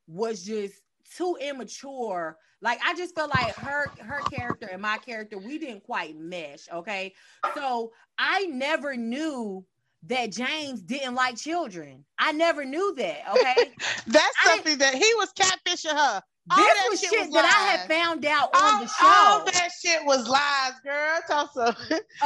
was 0.07 0.45
just 0.45 0.82
too 1.17 1.37
immature. 1.41 2.37
Like 2.61 2.79
I 2.85 2.95
just 2.95 3.15
felt 3.15 3.31
like 3.35 3.55
her 3.57 3.87
her 4.01 4.21
character 4.31 4.69
and 4.71 4.81
my 4.83 4.99
character 4.99 5.39
we 5.39 5.59
didn't 5.59 5.83
quite 5.85 6.17
mesh, 6.17 6.69
okay? 6.73 7.13
So 7.55 7.93
I 8.19 8.47
never 8.47 8.97
knew 8.97 9.65
that 10.07 10.33
James 10.33 10.83
didn't 10.83 11.15
like 11.15 11.37
children. 11.37 12.05
I 12.19 12.33
never 12.33 12.65
knew 12.65 12.95
that, 12.97 13.19
okay? 13.31 13.71
That's 14.07 14.37
I- 14.45 14.51
something 14.57 14.79
that 14.79 14.95
he 14.95 15.15
was 15.15 15.33
catfishing 15.39 15.91
her. 15.97 16.23
All 16.51 16.57
this 16.59 16.67
that 16.75 16.87
was 16.91 17.01
shit 17.01 17.11
shit, 17.11 17.21
was 17.21 17.31
that 17.35 17.45
I 17.45 17.77
had 17.77 17.89
found 17.89 18.27
out 18.27 18.49
on 18.53 18.63
All, 18.75 18.81
the 18.81 18.87
show. 18.89 19.07
all 19.07 19.45
that 19.45 19.69
shit 19.81 20.05
was 20.05 20.27
lies, 20.29 20.73
girl. 20.85 21.21
Talk 21.29 21.53
so. 21.55 21.73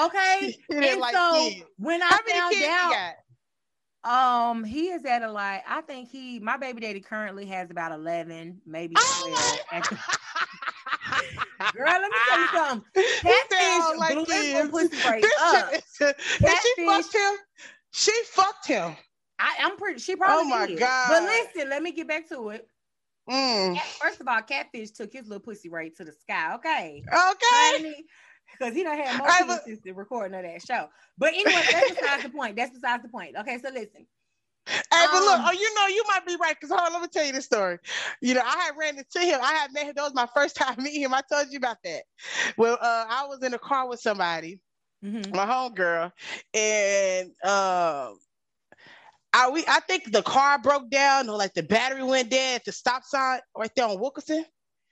okay. 0.07 0.55
And 0.71 1.01
like 1.01 1.15
so 1.15 1.33
kids. 1.51 1.65
when 1.77 2.03
I 2.03 2.07
How 2.07 2.19
found 2.23 2.65
out? 2.65 3.13
Um, 4.05 4.63
he 4.65 4.89
is 4.89 5.05
at 5.05 5.23
a 5.23 5.31
like. 5.31 5.63
I 5.69 5.81
think 5.81 6.09
he, 6.11 6.39
my 6.39 6.57
baby 6.57 6.81
daddy, 6.81 7.01
currently 7.01 7.45
has 7.47 7.71
about 7.71 7.93
eleven, 7.93 8.61
maybe 8.67 8.95
Oh 8.99 9.59
twelve. 9.71 9.83
the- 9.91 9.99
Girl, 11.75 11.87
let 11.87 12.03
me 12.03 12.17
tell 12.29 12.41
you 12.41 12.49
something. 12.49 13.05
Catfish 13.23 13.99
like 13.99 14.15
blew 14.15 14.25
his 14.27 14.45
kids." 14.45 14.71
pussy 14.71 14.97
right 15.09 15.23
This 15.23 15.33
up. 15.41 15.73
is- 15.73 15.83
she 16.77 16.85
fucked 16.87 17.15
him. 17.15 17.35
She 17.93 18.13
fucked 18.27 18.67
him. 18.69 18.97
I, 19.39 19.55
I'm 19.61 19.77
pretty. 19.77 19.99
She 20.01 20.17
probably. 20.17 20.45
Oh 20.45 20.49
my 20.49 20.67
did. 20.67 20.79
God. 20.79 21.09
But 21.09 21.23
listen, 21.25 21.71
let 21.71 21.83
me 21.83 21.93
get 21.93 22.07
back 22.09 22.29
to 22.29 22.51
it. 22.51 22.69
Mm. 23.29 23.77
First 24.01 24.21
of 24.21 24.29
all, 24.29 24.41
catfish 24.43 24.93
took 24.93 25.13
his 25.13 25.27
little 25.27 25.41
pussy 25.41 25.69
right 25.69 25.95
to 25.97 26.05
the 26.05 26.13
sky. 26.13 26.55
Okay. 26.55 27.03
Okay. 27.09 28.05
Because 28.59 28.75
he 28.75 28.83
done 28.83 28.97
had 28.99 29.19
more 29.19 29.29
I 29.29 29.39
kids 29.39 29.81
was- 29.85 29.97
recording 29.97 30.35
of 30.37 30.43
that 30.45 30.63
show. 30.63 30.89
But 31.19 31.35
anyway, 31.35 31.63
that's 31.71 31.91
besides 31.91 32.23
the 32.25 32.29
point. 32.31 32.57
That's 32.57 32.73
besides 32.73 33.03
the 33.03 33.09
point. 33.09 33.37
Okay, 33.39 33.59
so 33.63 33.71
listen. 33.71 34.07
Hey, 34.69 34.83
but 34.91 35.23
look, 35.23 35.39
Um, 35.39 35.45
oh, 35.47 35.53
you 35.53 35.75
know, 35.77 35.87
you 35.87 36.03
might 36.09 36.27
be 36.27 36.37
right. 36.41 36.59
Cause 36.61 36.71
hold 36.71 36.81
on, 36.81 36.93
let 36.93 37.01
me 37.03 37.09
tell 37.09 37.25
you 37.25 37.33
this 37.33 37.45
story. 37.45 37.79
You 38.21 38.35
know, 38.35 38.43
I 38.45 38.57
had 38.65 38.77
ran 38.77 38.99
into 38.99 39.21
him. 39.21 39.39
I 39.41 39.53
had 39.53 39.73
met 39.73 39.85
him. 39.87 39.93
That 39.95 40.03
was 40.03 40.15
my 40.15 40.27
first 40.35 40.57
time 40.57 40.75
meeting 40.83 41.03
him. 41.03 41.15
I 41.15 41.23
told 41.31 41.47
you 41.53 41.59
about 41.59 41.77
that. 41.85 42.03
Well, 42.57 42.77
uh, 42.81 43.05
I 43.09 43.27
was 43.29 43.43
in 43.45 43.55
a 43.55 43.59
car 43.61 43.89
with 43.89 44.01
somebody, 44.01 44.59
Mhm. 45.05 45.33
my 45.35 45.47
homegirl, 45.47 46.11
and 46.53 47.29
um, 47.45 48.19
I 49.33 49.51
we 49.53 49.65
I 49.69 49.81
think 49.87 50.11
the 50.11 50.23
car 50.23 50.59
broke 50.59 50.91
down 50.91 51.29
or 51.29 51.37
like 51.37 51.55
the 51.55 51.63
battery 51.63 52.03
went 52.03 52.31
dead 52.31 52.57
at 52.57 52.65
the 52.65 52.73
stop 52.73 53.05
sign 53.05 53.41
right 53.57 53.71
there 53.77 53.87
on 53.87 54.01
Wilkerson. 54.01 54.45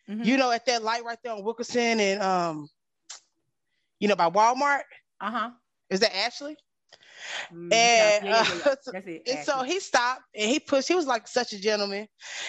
Mhm. 0.09 0.24
You 0.24 0.37
know, 0.37 0.53
at 0.53 0.66
that 0.66 0.83
light 0.85 1.03
right 1.05 1.18
there 1.24 1.33
on 1.33 1.42
Wilkerson 1.42 1.98
and 1.98 2.22
um, 2.22 2.68
you 4.04 4.08
know, 4.08 4.16
by 4.16 4.28
Walmart. 4.28 4.82
Uh-huh. 5.20 5.50
Is 5.90 6.00
that 6.00 6.14
Ashley? 6.14 6.56
Mm, 7.52 7.70
And, 7.72 8.24
yeah, 8.26 8.42
yeah, 8.44 8.54
yeah, 8.54 8.68
uh, 8.68 8.72
it. 8.94 9.30
And 9.30 9.38
so 9.38 9.62
he 9.62 9.80
stopped 9.80 10.22
and 10.34 10.50
he 10.50 10.60
pushed. 10.60 10.88
He 10.88 10.94
was 10.94 11.06
like 11.06 11.26
such 11.26 11.52
a 11.54 11.58
gentleman, 11.60 12.06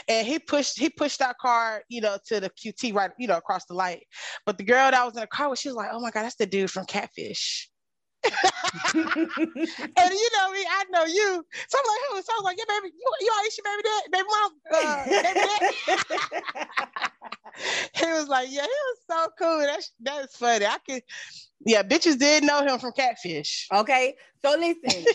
and 0.09 0.27
he 0.27 0.39
pushed. 0.39 0.77
He 0.79 0.89
pushed 0.89 1.21
our 1.21 1.35
car, 1.41 1.83
you 1.89 2.01
know, 2.01 2.17
to 2.27 2.41
the 2.41 2.49
QT 2.49 2.93
right, 2.93 3.11
you 3.17 3.27
know, 3.27 3.37
across 3.37 3.65
the 3.65 3.73
light. 3.73 4.03
But 4.45 4.57
the 4.57 4.65
girl 4.65 4.91
that 4.91 5.05
was 5.05 5.15
in 5.15 5.21
the 5.21 5.27
car 5.27 5.49
with, 5.49 5.59
she 5.59 5.69
was 5.69 5.77
like, 5.77 5.89
"Oh 5.93 6.01
my 6.01 6.11
god, 6.11 6.23
that's 6.23 6.35
the 6.35 6.45
dude 6.45 6.71
from 6.71 6.85
Catfish." 6.85 7.69
And 9.97 10.13
you 10.13 10.29
know 10.37 10.51
me, 10.51 10.65
I 10.69 10.83
know 10.91 11.05
you. 11.05 11.45
So 11.69 11.77
I'm 11.79 11.87
like, 11.87 12.01
who? 12.09 12.21
So 12.21 12.33
I 12.33 12.37
was 12.37 12.43
like, 12.45 12.57
yeah, 12.57 12.65
baby, 12.67 12.93
you, 12.95 13.13
you 13.21 13.31
Aisha, 13.31 13.63
baby, 13.63 13.83
dad, 13.83 14.11
baby 14.11 14.27
mom. 14.29 14.51
Uh, 14.71 15.07
baby 15.21 15.39
dad. 15.41 15.61
he 17.99 18.05
was 18.07 18.27
like, 18.27 18.47
yeah, 18.49 18.61
he 18.61 18.67
was 18.67 18.97
so 19.09 19.27
cool. 19.39 19.59
That's 19.59 19.91
that's 20.01 20.37
funny. 20.37 20.65
I 20.65 20.77
could, 20.87 21.03
yeah, 21.65 21.83
bitches 21.83 22.19
did 22.19 22.43
know 22.43 22.65
him 22.65 22.79
from 22.79 22.91
Catfish. 22.91 23.67
Okay. 23.73 24.15
So 24.43 24.55
listen. 24.57 25.05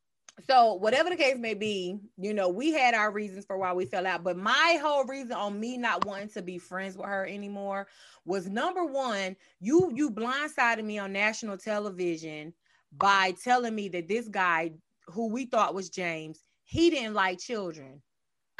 so 0.48 0.74
whatever 0.74 1.10
the 1.10 1.16
case 1.16 1.36
may 1.38 1.54
be, 1.54 1.98
you 2.16 2.32
know, 2.32 2.48
we 2.48 2.72
had 2.72 2.94
our 2.94 3.10
reasons 3.10 3.44
for 3.44 3.58
why 3.58 3.72
we 3.72 3.84
fell 3.84 4.06
out. 4.06 4.24
But 4.24 4.38
my 4.38 4.78
whole 4.82 5.04
reason 5.04 5.32
on 5.32 5.60
me 5.60 5.76
not 5.76 6.06
wanting 6.06 6.30
to 6.30 6.42
be 6.42 6.58
friends 6.58 6.96
with 6.96 7.06
her 7.06 7.26
anymore 7.26 7.88
was 8.24 8.48
number 8.48 8.84
one, 8.84 9.36
you 9.60 9.92
you 9.94 10.10
blindsided 10.10 10.84
me 10.84 10.98
on 10.98 11.12
national 11.12 11.58
television 11.58 12.54
by 12.96 13.34
telling 13.42 13.74
me 13.74 13.88
that 13.90 14.08
this 14.08 14.28
guy 14.28 14.72
who 15.06 15.28
we 15.28 15.44
thought 15.44 15.74
was 15.74 15.90
James, 15.90 16.40
he 16.64 16.88
didn't 16.90 17.14
like 17.14 17.38
children. 17.38 18.00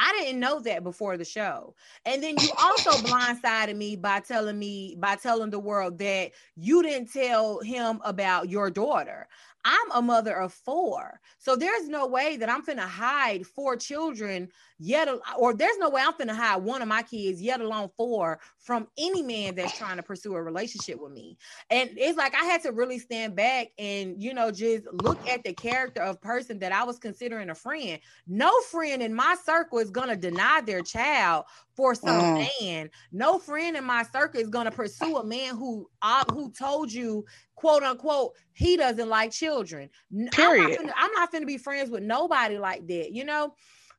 I 0.00 0.12
didn't 0.18 0.40
know 0.40 0.60
that 0.60 0.82
before 0.82 1.18
the 1.18 1.26
show. 1.26 1.74
And 2.06 2.22
then 2.22 2.36
you 2.40 2.48
also 2.58 2.90
blindsided 3.06 3.76
me 3.76 3.96
by 3.96 4.20
telling 4.20 4.58
me, 4.58 4.96
by 4.98 5.16
telling 5.16 5.50
the 5.50 5.58
world 5.58 5.98
that 5.98 6.32
you 6.56 6.82
didn't 6.82 7.12
tell 7.12 7.60
him 7.60 8.00
about 8.04 8.48
your 8.48 8.70
daughter. 8.70 9.28
I'm 9.64 9.90
a 9.92 10.02
mother 10.02 10.36
of 10.36 10.52
four. 10.52 11.20
So 11.38 11.56
there's 11.56 11.88
no 11.88 12.06
way 12.06 12.36
that 12.36 12.48
I'm 12.48 12.64
finna 12.64 12.80
hide 12.80 13.46
four 13.46 13.76
children 13.76 14.48
yet, 14.78 15.08
or 15.38 15.54
there's 15.54 15.78
no 15.78 15.90
way 15.90 16.02
I'm 16.02 16.14
finna 16.14 16.34
hide 16.34 16.62
one 16.62 16.82
of 16.82 16.88
my 16.88 17.02
kids, 17.02 17.42
yet 17.42 17.60
alone 17.60 17.90
four, 17.96 18.40
from 18.58 18.88
any 18.98 19.22
man 19.22 19.54
that's 19.54 19.76
trying 19.76 19.96
to 19.96 20.02
pursue 20.02 20.34
a 20.34 20.42
relationship 20.42 21.00
with 21.00 21.12
me. 21.12 21.36
And 21.70 21.90
it's 21.96 22.16
like 22.16 22.34
I 22.34 22.44
had 22.44 22.62
to 22.62 22.72
really 22.72 22.98
stand 22.98 23.36
back 23.36 23.68
and, 23.78 24.22
you 24.22 24.32
know, 24.32 24.50
just 24.50 24.86
look 25.02 25.26
at 25.28 25.44
the 25.44 25.52
character 25.52 26.02
of 26.02 26.20
person 26.20 26.58
that 26.60 26.72
I 26.72 26.84
was 26.84 26.98
considering 26.98 27.50
a 27.50 27.54
friend. 27.54 28.00
No 28.26 28.58
friend 28.62 29.02
in 29.02 29.14
my 29.14 29.36
circle 29.44 29.78
is 29.78 29.90
gonna 29.90 30.16
deny 30.16 30.62
their 30.62 30.82
child 30.82 31.44
for 31.76 31.94
some 31.94 32.20
mm. 32.20 32.48
man. 32.60 32.90
No 33.12 33.38
friend 33.38 33.76
in 33.76 33.84
my 33.84 34.02
circle 34.04 34.40
is 34.40 34.48
gonna 34.48 34.70
pursue 34.70 35.16
a 35.16 35.24
man 35.24 35.56
who 35.56 35.88
uh, 36.02 36.24
who 36.32 36.50
told 36.52 36.92
you 36.92 37.24
quote 37.60 37.82
unquote, 37.82 38.32
he 38.52 38.76
doesn't 38.76 39.08
like 39.08 39.30
children. 39.30 39.90
Period. 40.32 40.64
I'm 40.64 40.70
not, 40.70 40.80
finna, 40.80 40.92
I'm 40.96 41.12
not 41.12 41.32
finna 41.32 41.46
be 41.46 41.58
friends 41.58 41.90
with 41.90 42.02
nobody 42.02 42.58
like 42.58 42.86
that, 42.86 43.12
you 43.12 43.24
know? 43.24 43.54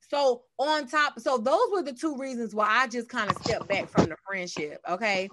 So 0.09 0.41
on 0.57 0.87
top, 0.87 1.19
so 1.19 1.37
those 1.37 1.69
were 1.71 1.83
the 1.83 1.93
two 1.93 2.17
reasons 2.17 2.55
why 2.55 2.67
I 2.67 2.87
just 2.87 3.07
kind 3.07 3.29
of 3.29 3.37
stepped 3.37 3.67
back 3.67 3.87
from 3.87 4.05
the 4.05 4.15
friendship. 4.27 4.81
Okay. 4.89 5.29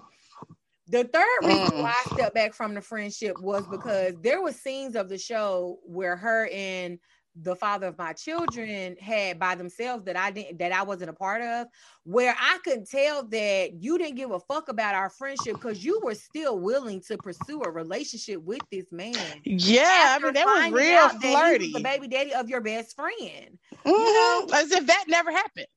The 0.87 1.03
third 1.05 1.27
reason 1.43 1.79
mm. 1.79 1.83
why 1.83 1.93
I 1.93 2.13
stepped 2.13 2.35
back 2.35 2.53
from 2.53 2.75
the 2.75 2.81
friendship 2.81 3.35
was 3.41 3.67
because 3.67 4.13
there 4.21 4.41
were 4.41 4.53
scenes 4.53 4.95
of 4.95 5.09
the 5.09 5.17
show 5.17 5.79
where 5.83 6.15
her 6.15 6.47
and 6.53 6.99
the 7.35 7.55
father 7.55 7.87
of 7.87 7.97
my 7.97 8.13
children 8.13 8.95
had 8.99 9.39
by 9.39 9.55
themselves 9.55 10.03
that 10.05 10.17
I 10.17 10.31
didn't 10.31 10.59
that 10.59 10.71
I 10.71 10.83
wasn't 10.83 11.09
a 11.09 11.13
part 11.13 11.41
of, 11.41 11.67
where 12.03 12.35
I 12.37 12.57
could 12.63 12.89
tell 12.89 13.23
that 13.27 13.73
you 13.81 13.97
didn't 13.97 14.15
give 14.15 14.31
a 14.31 14.39
fuck 14.39 14.69
about 14.69 14.95
our 14.95 15.09
friendship 15.09 15.53
because 15.53 15.83
you 15.83 16.01
were 16.03 16.15
still 16.15 16.59
willing 16.59 17.01
to 17.07 17.17
pursue 17.17 17.61
a 17.63 17.71
relationship 17.71 18.41
with 18.41 18.61
this 18.71 18.91
man. 18.91 19.15
Yeah, 19.45 20.17
I 20.17 20.23
mean 20.23 20.33
that 20.33 20.45
was 20.45 20.71
real 20.71 21.09
flirty. 21.09 21.73
Was 21.73 21.73
the 21.73 21.83
baby 21.83 22.07
daddy 22.07 22.33
of 22.33 22.49
your 22.49 22.61
best 22.61 22.95
friend. 22.95 23.57
Mm-hmm. 23.85 23.89
You 23.89 24.13
know? 24.13 24.47
As 24.53 24.71
if 24.71 24.87
that 24.87 25.05
never 25.07 25.31
happened. 25.31 25.67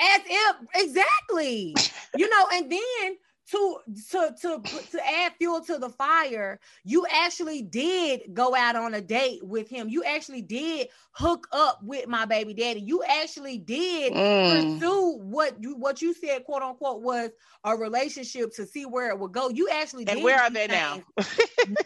As 0.00 0.20
if 0.26 0.56
exactly, 0.74 1.74
you 2.16 2.28
know, 2.28 2.48
and 2.52 2.72
then 2.72 3.16
to 3.50 3.78
to 4.10 4.34
to 4.40 4.62
to 4.90 5.06
add 5.06 5.32
fuel 5.38 5.60
to 5.60 5.78
the 5.78 5.90
fire 5.90 6.58
you 6.82 7.06
actually 7.12 7.60
did 7.60 8.22
go 8.32 8.54
out 8.54 8.74
on 8.74 8.94
a 8.94 9.00
date 9.00 9.44
with 9.44 9.68
him 9.68 9.88
you 9.88 10.02
actually 10.02 10.40
did 10.40 10.88
hook 11.12 11.46
up 11.52 11.78
with 11.82 12.08
my 12.08 12.24
baby 12.24 12.54
daddy 12.54 12.80
you 12.80 13.02
actually 13.04 13.58
did 13.58 14.12
mm. 14.12 14.78
pursue 14.78 15.18
what 15.18 15.62
you 15.62 15.76
what 15.76 16.00
you 16.00 16.14
said 16.14 16.42
quote 16.44 16.62
unquote 16.62 17.02
was 17.02 17.30
a 17.64 17.76
relationship 17.76 18.54
to 18.54 18.64
see 18.64 18.86
where 18.86 19.10
it 19.10 19.18
would 19.18 19.32
go 19.32 19.50
you 19.50 19.68
actually 19.68 20.06
and 20.08 20.22
where 20.22 20.40
are 20.40 20.50
they 20.50 20.66
now 20.66 21.00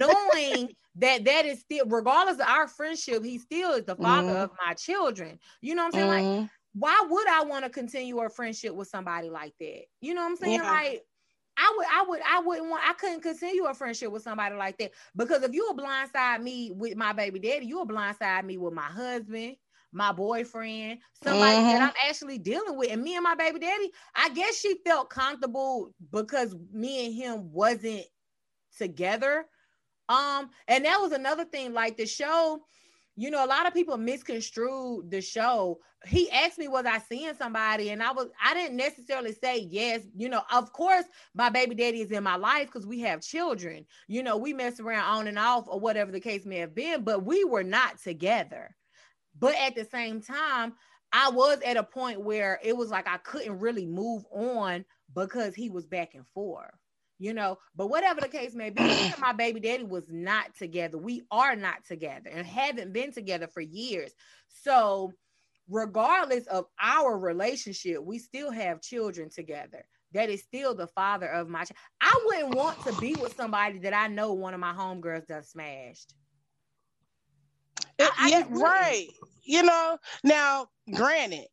knowing 0.01 0.69
that 0.95 1.25
that 1.25 1.45
is 1.45 1.61
still 1.61 1.87
regardless 1.87 2.37
of 2.37 2.47
our 2.47 2.69
friendship 2.69 3.25
he 3.25 3.39
still 3.39 3.73
is 3.73 3.85
the 3.85 3.97
father 3.97 4.33
mm. 4.33 4.45
of 4.45 4.51
my 4.65 4.75
children 4.75 5.39
you 5.61 5.75
know 5.75 5.83
what 5.83 5.95
i'm 5.95 6.01
saying 6.01 6.07
mm. 6.07 6.15
like 6.15 6.25
mm-hmm. 6.25 6.47
why 6.75 7.07
would 7.09 7.29
I 7.29 7.43
want 7.45 7.65
to 7.65 7.71
continue 7.71 8.21
a 8.21 8.29
friendship 8.29 8.75
with 8.75 8.89
somebody 8.89 9.31
like 9.31 9.55
that? 9.59 9.83
You 10.01 10.15
know 10.15 10.21
what 10.23 10.31
I'm 10.31 10.37
saying? 10.37 10.61
Yeah. 10.61 10.71
Like 10.71 11.03
I 11.59 11.75
would, 11.77 11.87
I 11.93 12.05
would, 12.09 12.21
I 12.27 12.41
wouldn't 12.41 12.71
want, 12.71 12.83
I 12.89 12.93
couldn't 12.93 13.23
continue 13.23 13.65
a 13.65 13.75
friendship 13.75 14.13
with 14.13 14.23
somebody 14.23 14.55
like 14.55 14.79
that 14.79 14.93
because 15.17 15.43
if 15.43 15.53
you 15.53 15.67
will 15.67 15.77
blindside 15.77 16.41
me 16.43 16.71
with 16.71 16.97
my 16.97 17.13
baby 17.13 17.41
daddy, 17.41 17.67
you 17.67 17.79
will 17.79 17.87
blindside 17.87 18.45
me 18.45 18.59
with 18.59 18.73
my 18.73 18.83
husband, 18.83 19.57
my 19.93 20.13
boyfriend, 20.13 21.01
somebody 21.23 21.57
mm-hmm. 21.57 21.67
that 21.67 21.83
I'm 21.83 22.09
actually 22.09 22.39
dealing 22.39 22.77
with. 22.77 22.93
And 22.93 23.03
me 23.03 23.17
and 23.17 23.25
my 23.25 23.35
baby 23.35 23.59
daddy, 23.59 23.91
I 24.15 24.29
guess 24.31 24.59
she 24.59 24.77
felt 24.87 25.11
comfortable 25.11 25.93
because 26.13 26.55
me 26.73 27.07
and 27.07 27.15
him 27.15 27.53
wasn't 27.53 28.05
together. 28.77 29.47
Um, 30.09 30.51
and 30.69 30.85
that 30.85 31.01
was 31.01 31.13
another 31.13 31.45
thing, 31.45 31.75
like 31.75 31.97
the 31.97 32.07
show 32.07 32.63
you 33.19 33.33
know, 33.33 33.45
a 33.45 33.47
lot 33.47 33.67
of 33.67 33.75
people 33.75 33.97
misconstrued 33.97 35.11
the 35.11 35.21
show. 35.21 35.81
He 36.07 36.31
asked 36.31 36.57
me, 36.57 36.69
was 36.69 36.87
I 36.87 36.99
seeing 36.99 37.35
somebody? 37.35 37.91
And 37.91 38.01
I 38.01 38.13
was, 38.13 38.29
I 38.41 38.55
didn't 38.55 38.77
necessarily 38.77 39.33
say 39.33 39.67
yes. 39.69 40.03
You 40.15 40.29
know, 40.29 40.43
of 40.53 40.73
course, 40.73 41.05
my 41.35 41.51
baby 41.51 41.75
daddy 41.75 42.01
is 42.01 42.13
in 42.13 42.23
my 42.23 42.37
life 42.37 42.67
because 42.67 42.87
we 42.87 43.01
have 43.01 43.21
children. 43.21 43.87
You 44.07 44.23
know, 44.23 44.37
we 44.37 44.53
mess 44.53 44.79
around 44.79 45.03
on 45.05 45.27
and 45.27 45.37
off 45.37 45.65
or 45.67 45.81
whatever 45.81 46.13
the 46.13 46.21
case 46.21 46.47
may 46.47 46.59
have 46.59 46.77
been, 46.77 47.03
but 47.03 47.25
we 47.25 47.43
were 47.43 47.65
not 47.65 48.01
together. 48.01 48.77
But 49.37 49.57
at 49.57 49.75
the 49.75 49.85
same 49.85 50.23
time, 50.23 50.75
I 51.13 51.31
was 51.31 51.59
at 51.63 51.77
a 51.77 51.83
point 51.83 52.21
where 52.21 52.61
it 52.63 52.77
was 52.77 52.91
like 52.91 53.09
I 53.09 53.17
couldn't 53.17 53.59
really 53.59 53.87
move 53.87 54.25
on 54.31 54.85
because 55.13 55.57
he 55.57 55.71
was 55.71 55.87
back 55.87 56.15
and 56.15 56.27
forth 56.29 56.71
you 57.19 57.35
know 57.35 57.59
but 57.75 57.89
whatever 57.89 58.21
the 58.21 58.29
case 58.29 58.55
may 58.55 58.71
be 58.71 59.13
my 59.19 59.33
baby 59.33 59.61
daddy 59.61 59.85
was 59.85 60.05
not 60.09 60.55
together. 60.57 60.99
We 60.99 61.23
are 61.31 61.57
not 61.57 61.85
together 61.85 62.31
and 62.31 62.47
haven't 62.47 62.93
been 62.93 63.13
together 63.13 63.49
for 63.49 63.61
years. 63.61 64.13
So 64.49 65.13
regardless 65.69 66.47
of 66.47 66.67
our 66.81 67.19
relationship 67.19 68.03
we 68.03 68.19
still 68.19 68.51
have 68.51 68.81
children 68.81 69.29
together. 69.31 69.85
That 70.13 70.31
is 70.31 70.43
still 70.43 70.75
the 70.75 70.87
father 70.87 71.27
of 71.27 71.49
my 71.49 71.65
child 71.65 71.77
i 72.01 72.21
wouldn't 72.25 72.55
want 72.55 72.83
to 72.87 72.93
be 73.01 73.15
with 73.21 73.37
somebody 73.37 73.79
that 73.81 73.93
i 73.95 74.09
know 74.09 74.33
one 74.33 74.55
of 74.55 74.61
my 74.61 74.73
homegirls 74.73 75.27
done 75.27 75.43
smashed. 75.43 76.15
I, 78.01 78.11
I 78.19 78.29
yeah 78.29 78.45
right. 78.49 79.09
You 79.45 79.63
know 79.63 79.99
now 80.25 80.69
granted 80.95 81.47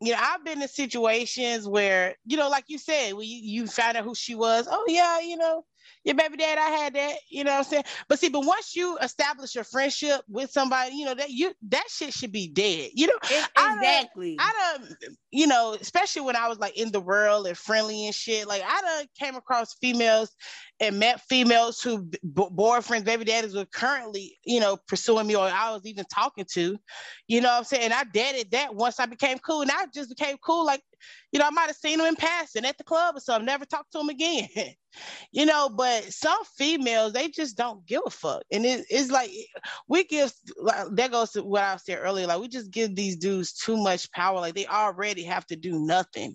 you 0.00 0.12
know, 0.12 0.18
I've 0.20 0.44
been 0.44 0.62
in 0.62 0.68
situations 0.68 1.68
where, 1.68 2.14
you 2.24 2.36
know, 2.36 2.48
like 2.48 2.64
you 2.68 2.78
said, 2.78 3.12
when 3.12 3.28
you, 3.28 3.38
you 3.42 3.66
found 3.66 3.96
out 3.96 4.04
who 4.04 4.14
she 4.14 4.34
was, 4.34 4.66
oh 4.70 4.84
yeah, 4.88 5.20
you 5.20 5.36
know, 5.36 5.64
your 6.04 6.14
baby 6.14 6.38
dad, 6.38 6.56
I 6.56 6.70
had 6.70 6.94
that, 6.94 7.16
you 7.28 7.44
know 7.44 7.50
what 7.50 7.58
I'm 7.58 7.64
saying? 7.64 7.84
But 8.08 8.18
see, 8.18 8.30
but 8.30 8.44
once 8.44 8.74
you 8.74 8.96
establish 8.98 9.56
a 9.56 9.64
friendship 9.64 10.22
with 10.28 10.50
somebody, 10.50 10.94
you 10.96 11.04
know, 11.04 11.14
that 11.14 11.30
you 11.30 11.52
that 11.68 11.84
shit 11.90 12.14
should 12.14 12.32
be 12.32 12.48
dead. 12.48 12.90
You 12.94 13.08
know, 13.08 13.18
exactly. 13.22 14.36
I 14.38 14.76
don't 14.78 14.96
you 15.32 15.46
know, 15.46 15.76
especially 15.80 16.22
when 16.22 16.36
I 16.36 16.48
was 16.48 16.58
like 16.58 16.76
in 16.76 16.90
the 16.90 17.00
world 17.00 17.46
and 17.46 17.56
friendly 17.56 18.06
and 18.06 18.14
shit. 18.14 18.48
Like 18.48 18.62
I 18.66 18.80
done 18.80 19.06
came 19.18 19.36
across 19.36 19.74
females 19.74 20.30
and 20.80 20.98
met 20.98 21.20
females 21.28 21.80
who 21.80 22.02
b- 22.02 22.18
boyfriends, 22.34 23.04
baby 23.04 23.24
daddies 23.24 23.54
were 23.54 23.66
currently, 23.66 24.38
you 24.44 24.60
know, 24.60 24.76
pursuing 24.88 25.26
me 25.26 25.36
or 25.36 25.46
I 25.46 25.72
was 25.72 25.86
even 25.86 26.04
talking 26.12 26.46
to, 26.52 26.78
you 27.28 27.40
know 27.40 27.48
what 27.48 27.58
I'm 27.58 27.64
saying? 27.64 27.84
And 27.84 27.92
I 27.92 28.04
dated 28.04 28.50
that 28.52 28.74
once 28.74 28.98
I 28.98 29.06
became 29.06 29.38
cool. 29.38 29.62
And 29.62 29.70
I 29.70 29.86
just 29.94 30.08
became 30.08 30.36
cool. 30.44 30.64
Like, 30.64 30.82
you 31.32 31.38
know, 31.38 31.46
I 31.46 31.50
might 31.50 31.66
have 31.68 31.76
seen 31.76 32.00
him 32.00 32.06
in 32.06 32.16
passing 32.16 32.64
at 32.64 32.76
the 32.76 32.84
club 32.84 33.16
or 33.16 33.20
something, 33.20 33.46
never 33.46 33.64
talked 33.64 33.92
to 33.92 34.00
him 34.00 34.08
again. 34.08 34.48
you 35.32 35.46
know, 35.46 35.68
but 35.68 36.04
some 36.12 36.38
females, 36.56 37.12
they 37.12 37.28
just 37.28 37.56
don't 37.56 37.86
give 37.86 38.02
a 38.04 38.10
fuck. 38.10 38.42
And 38.50 38.64
it, 38.64 38.84
it's 38.90 39.10
like 39.10 39.30
we 39.88 40.04
give 40.04 40.32
like, 40.60 40.88
that 40.92 41.12
goes 41.12 41.30
to 41.32 41.42
what 41.42 41.62
I 41.62 41.76
said 41.76 41.98
earlier, 42.00 42.26
like 42.26 42.40
we 42.40 42.48
just 42.48 42.70
give 42.70 42.94
these 42.94 43.16
dudes 43.16 43.52
too 43.52 43.76
much 43.76 44.10
power. 44.12 44.40
Like 44.40 44.54
they 44.54 44.66
already 44.66 45.19
have 45.24 45.46
to 45.46 45.56
do 45.56 45.78
nothing 45.78 46.34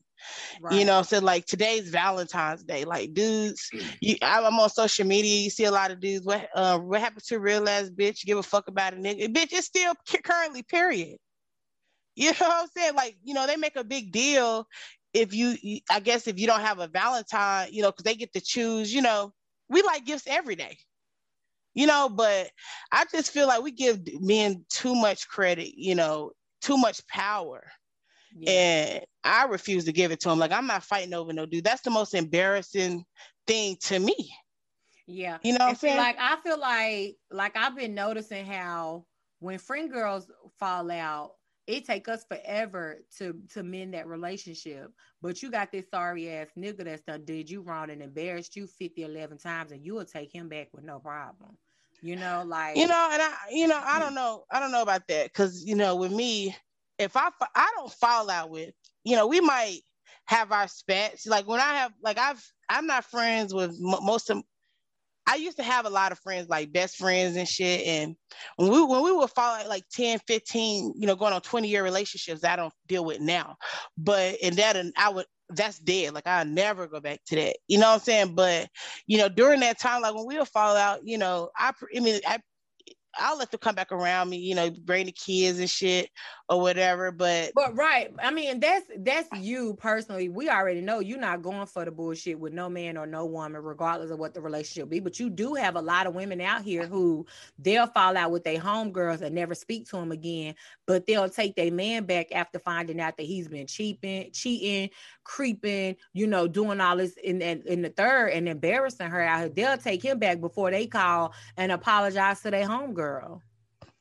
Right. 0.62 0.80
You 0.80 0.86
know, 0.86 1.02
so 1.02 1.20
like 1.20 1.46
today's 1.46 1.90
Valentine's 1.90 2.64
Day. 2.64 2.86
Like 2.86 3.14
dudes, 3.14 3.70
you, 4.02 4.16
I'm 4.22 4.60
on 4.60 4.70
social 4.70 5.06
media. 5.06 5.42
You 5.42 5.50
see 5.50 5.66
a 5.66 5.72
lot 5.72 5.92
of 5.92 6.00
dudes. 6.00 6.26
What 6.26 6.48
uh, 6.56 6.80
what 6.80 7.02
happened 7.02 7.24
to 7.26 7.40
real 7.40 7.68
ass 7.68 7.90
bitch? 7.90 8.26
Give 8.26 8.38
a 8.38 8.44
fuck 8.44 8.68
about 8.68 8.94
a 8.94 8.98
nigga. 8.98 9.28
Bitch, 9.34 9.52
it's 9.52 9.68
still 9.68 9.94
currently 10.24 10.64
period. 10.64 11.18
You 12.16 12.32
know 12.40 12.48
what 12.48 12.64
I'm 12.64 12.68
saying? 12.76 12.96
Like 12.96 13.18
you 13.24 13.34
know, 13.34 13.48
they 13.48 13.58
make 13.58 13.76
a 13.76 13.84
big 13.84 14.12
deal 14.12 14.68
if 15.14 15.34
you. 15.34 15.80
I 15.90 16.00
guess 16.00 16.28
if 16.28 16.40
you 16.40 16.48
don't 16.48 16.62
have 16.62 16.80
a 16.80 16.88
Valentine, 16.88 17.70
you 17.72 17.82
know, 17.82 17.92
because 17.92 18.04
they 18.04 18.16
get 18.16 18.34
to 18.34 18.42
choose. 18.42 18.94
You 18.94 19.02
know, 19.02 19.34
we 19.70 19.82
like 19.82 20.06
gifts 20.06 20.28
every 20.28 20.56
day 20.56 20.78
you 21.78 21.86
know 21.86 22.08
but 22.08 22.50
i 22.94 23.04
just 23.12 23.32
feel 23.32 23.48
like 23.48 23.62
we 23.62 23.70
give 23.70 24.00
men 24.22 24.64
too 24.70 24.96
much 24.96 25.28
credit 25.28 25.74
you 25.76 25.94
know 25.94 26.32
too 26.62 26.78
much 26.78 27.06
power 27.08 27.70
yeah. 28.38 28.52
And 28.52 29.06
I 29.24 29.46
refuse 29.46 29.86
to 29.86 29.94
give 29.94 30.12
it 30.12 30.20
to 30.22 30.30
him. 30.30 30.40
Like 30.40 30.52
I'm 30.52 30.68
not 30.68 30.84
fighting 30.84 31.14
over 31.14 31.34
no 31.34 31.46
dude. 31.46 31.64
That's 31.64 31.82
the 31.82 31.90
most 31.90 32.14
embarrassing 32.14 33.06
thing 33.48 33.78
to 33.84 34.00
me. 34.00 34.32
Yeah. 35.08 35.38
You 35.44 35.54
know 35.54 35.66
what 35.66 35.70
I'm 35.70 35.76
saying? 35.76 35.98
Like 35.98 36.18
I 36.20 36.36
feel 36.38 36.60
like 36.60 37.16
like 37.32 37.56
I've 37.56 37.76
been 37.76 37.96
noticing 37.96 38.46
how 38.46 39.06
when 39.40 39.58
friend 39.58 39.92
girls 39.92 40.30
fall 40.60 40.92
out, 40.92 41.34
it 41.68 41.86
take 41.86 42.08
us 42.08 42.26
forever 42.30 42.98
to 43.18 43.36
to 43.54 43.64
mend 43.64 43.94
that 43.94 44.08
relationship. 44.08 44.92
But 45.22 45.42
you 45.42 45.50
got 45.50 45.72
this 45.72 45.90
sorry 45.90 46.30
ass 46.30 46.48
nigga 46.58 46.84
that's 46.84 47.04
done 47.04 47.24
did 47.24 47.50
you 47.50 47.62
wrong 47.62 47.90
and 47.90 48.02
embarrassed 48.02 48.56
you 48.56 48.68
50, 48.68 49.04
11 49.04 49.38
times 49.38 49.72
and 49.72 49.84
you 49.84 49.96
will 49.96 50.06
take 50.06 50.34
him 50.34 50.50
back 50.50 50.68
with 50.74 50.84
no 50.84 51.00
problem. 51.00 51.58
You 52.02 52.18
know, 52.18 52.44
like 52.46 52.76
you 52.76 52.88
know, 52.88 53.10
and 53.12 53.22
I 53.22 53.34
you 53.52 53.68
know, 53.68 53.82
I 53.84 54.00
don't 54.00 54.14
know, 54.14 54.44
I 54.52 54.60
don't 54.60 54.72
know 54.72 54.82
about 54.82 55.08
that 55.08 55.28
because 55.28 55.64
you 55.64 55.76
know, 55.76 55.96
with 55.96 56.12
me, 56.12 56.56
if 57.00 57.16
I 57.18 57.30
I 57.56 57.72
don't 57.78 57.92
fall 57.92 58.30
out 58.30 58.50
with, 58.50 58.74
you 59.04 59.16
know, 59.16 59.28
we 59.28 59.42
might 59.42 59.80
have 60.26 60.52
our 60.52 60.68
spats. 60.68 61.26
Like 61.28 61.48
when 61.48 61.60
I 61.60 61.76
have, 61.76 61.94
like 62.02 62.18
I've, 62.18 62.44
I'm 62.70 62.88
not 62.88 63.06
friends 63.06 63.54
with 63.54 63.72
m- 63.72 64.04
most 64.06 64.30
of 64.30 64.44
I 65.28 65.36
used 65.36 65.58
to 65.58 65.64
have 65.64 65.86
a 65.86 65.90
lot 65.90 66.12
of 66.12 66.20
friends, 66.20 66.50
like 66.50 66.72
best 66.72 66.98
friends 66.98 67.36
and 67.36 67.48
shit. 67.48 67.86
And 67.88 68.16
when 68.58 68.72
we 68.72 68.84
when 68.84 69.04
we 69.04 69.12
would 69.12 69.30
follow 69.32 69.68
like 69.68 69.84
10, 69.92 70.20
15, 70.28 70.94
you 70.96 71.08
know, 71.08 71.16
going 71.16 71.34
on 71.34 71.42
20 71.42 71.68
year 71.68 71.84
relationships, 71.84 72.44
I 72.44 72.56
don't 72.56 72.74
deal 72.88 73.04
with 73.04 73.20
now. 73.20 73.56
But 73.98 74.36
in 74.42 74.56
that 74.56 74.76
and 74.76 74.94
I 74.98 75.10
would 75.10 75.26
that's 75.50 75.80
dead. 75.80 76.14
Like 76.14 76.28
I'll 76.28 76.46
never 76.46 76.88
go 76.88 77.00
back 77.00 77.22
to 77.28 77.36
that. 77.36 77.58
You 77.68 77.80
know 77.80 77.88
what 77.88 77.96
I'm 77.96 78.00
saying? 78.02 78.36
But 78.36 78.70
you 79.08 79.18
know, 79.18 79.30
during 79.30 79.62
that 79.62 79.80
time, 79.80 80.02
like 80.02 80.14
when 80.14 80.28
we 80.28 80.38
would 80.38 80.48
fall 80.48 80.76
out, 80.76 81.00
you 81.04 81.18
know, 81.18 81.50
I 81.58 81.72
I 81.96 82.00
mean 82.00 82.20
I 82.28 82.40
I'll 83.18 83.38
let 83.38 83.52
them 83.52 83.60
come 83.60 83.76
back 83.76 83.92
around 83.92 84.30
me, 84.30 84.38
you 84.38 84.56
know, 84.56 84.70
bring 84.70 85.06
the 85.06 85.12
kids 85.12 85.60
and 85.60 85.70
shit 85.70 86.10
or 86.50 86.60
whatever. 86.62 87.12
But 87.12 87.52
but 87.56 87.76
right, 87.76 88.14
I 88.22 88.32
mean 88.32 88.60
that's 88.60 88.86
that's 89.00 89.30
you 89.40 89.76
personally. 89.76 90.30
We 90.30 90.50
already 90.50 90.82
know 90.82 91.00
you're 91.00 91.20
not 91.20 91.42
going 91.42 91.66
for 91.68 91.86
the 91.86 91.92
bullshit 91.92 92.40
with 92.40 92.54
no 92.54 92.70
man 92.70 92.98
or 92.98 93.08
no 93.08 93.26
woman, 93.26 93.62
regardless 93.62 94.12
of 94.12 94.20
what 94.20 94.34
the 94.34 94.42
relationship 94.42 94.90
be. 94.90 95.00
But 95.00 95.20
you 95.20 95.30
do 95.30 95.54
have 95.56 95.76
a 95.76 95.82
lot 95.82 96.08
of 96.08 96.16
women 96.16 96.42
out 96.42 96.64
here 96.64 96.86
who 96.86 97.26
they'll 97.60 97.88
fall 97.88 98.18
out 98.18 98.32
with 98.32 98.44
their 98.44 98.60
homegirls 98.60 99.22
and 99.22 99.34
never 99.34 99.56
speak 99.56 99.88
to 99.90 99.98
them 99.98 100.12
again, 100.12 100.56
but 100.86 101.06
they'll 101.08 101.30
take 101.30 101.56
their 101.56 101.72
man 101.72 102.06
back 102.06 102.32
after 102.32 102.60
finding 102.60 103.00
out 103.00 103.18
that 103.18 103.26
he's 103.26 103.48
been 103.48 103.68
cheating, 103.68 104.32
cheating, 104.32 104.90
creeping, 105.24 105.96
you 106.14 106.28
know, 106.28 106.48
doing 106.48 106.82
all 106.82 106.98
this 106.98 107.16
in 107.24 107.42
in, 107.42 107.64
in 107.66 107.82
the 107.82 107.90
third 107.90 108.30
and 108.30 108.48
embarrassing 108.48 109.10
her 109.10 109.22
out 109.22 109.40
here. 109.40 109.50
They'll 109.50 109.78
take 109.78 110.04
him 110.04 110.20
back 110.20 110.40
before 110.40 110.72
they 110.72 110.88
call 110.88 111.34
and 111.58 111.72
apologize 111.72 112.42
to 112.42 112.52
their 112.52 112.68
homegirl. 112.68 113.05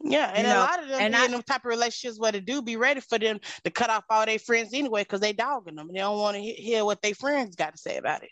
Yeah, 0.02 0.30
and 0.34 0.46
You 0.46 0.52
a 0.52 0.56
lot 0.56 0.82
of 0.82 0.88
them 0.88 1.00
and 1.00 1.16
I- 1.16 1.24
in 1.24 1.30
them 1.30 1.42
type 1.42 1.64
of 1.64 1.70
relationships 1.70 2.18
where 2.18 2.32
they 2.32 2.40
do 2.40 2.60
be 2.60 2.76
ready 2.76 3.00
for 3.00 3.18
them 3.18 3.40
to 3.64 3.70
cut 3.70 3.90
off 3.90 4.04
all 4.10 4.26
their 4.26 4.38
friends 4.38 4.74
anyway 4.74 5.02
because 5.02 5.20
they 5.20 5.32
dogging 5.32 5.76
them 5.76 5.88
they 5.92 6.00
don't 6.00 6.18
want 6.18 6.36
to 6.36 6.42
hear 6.42 6.84
what 6.84 7.00
their 7.00 7.14
friends 7.14 7.56
got 7.56 7.72
to 7.72 7.78
say 7.78 7.96
about 7.96 8.22
it. 8.22 8.30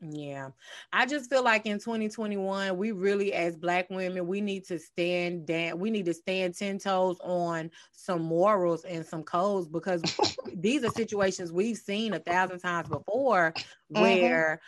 Yeah. 0.00 0.50
I 0.92 1.04
just 1.04 1.28
feel 1.28 1.44
like 1.44 1.66
in 1.66 1.78
2021, 1.78 2.76
we 2.76 2.92
really, 2.92 3.34
as 3.34 3.56
Black 3.56 3.90
women, 3.90 4.26
we 4.26 4.40
need 4.40 4.64
to 4.66 4.78
stand 4.78 5.46
down. 5.46 5.78
We 5.78 5.90
need 5.90 6.06
to 6.06 6.14
stand 6.14 6.56
10 6.56 6.78
toes 6.78 7.18
on 7.22 7.70
some 7.92 8.22
morals 8.22 8.84
and 8.84 9.04
some 9.04 9.22
codes 9.22 9.68
because 9.68 10.02
these 10.54 10.84
are 10.84 10.90
situations 10.90 11.52
we've 11.52 11.76
seen 11.76 12.14
a 12.14 12.18
thousand 12.18 12.60
times 12.60 12.88
before 12.88 13.52
mm-hmm. 13.52 14.00
where, 14.00 14.60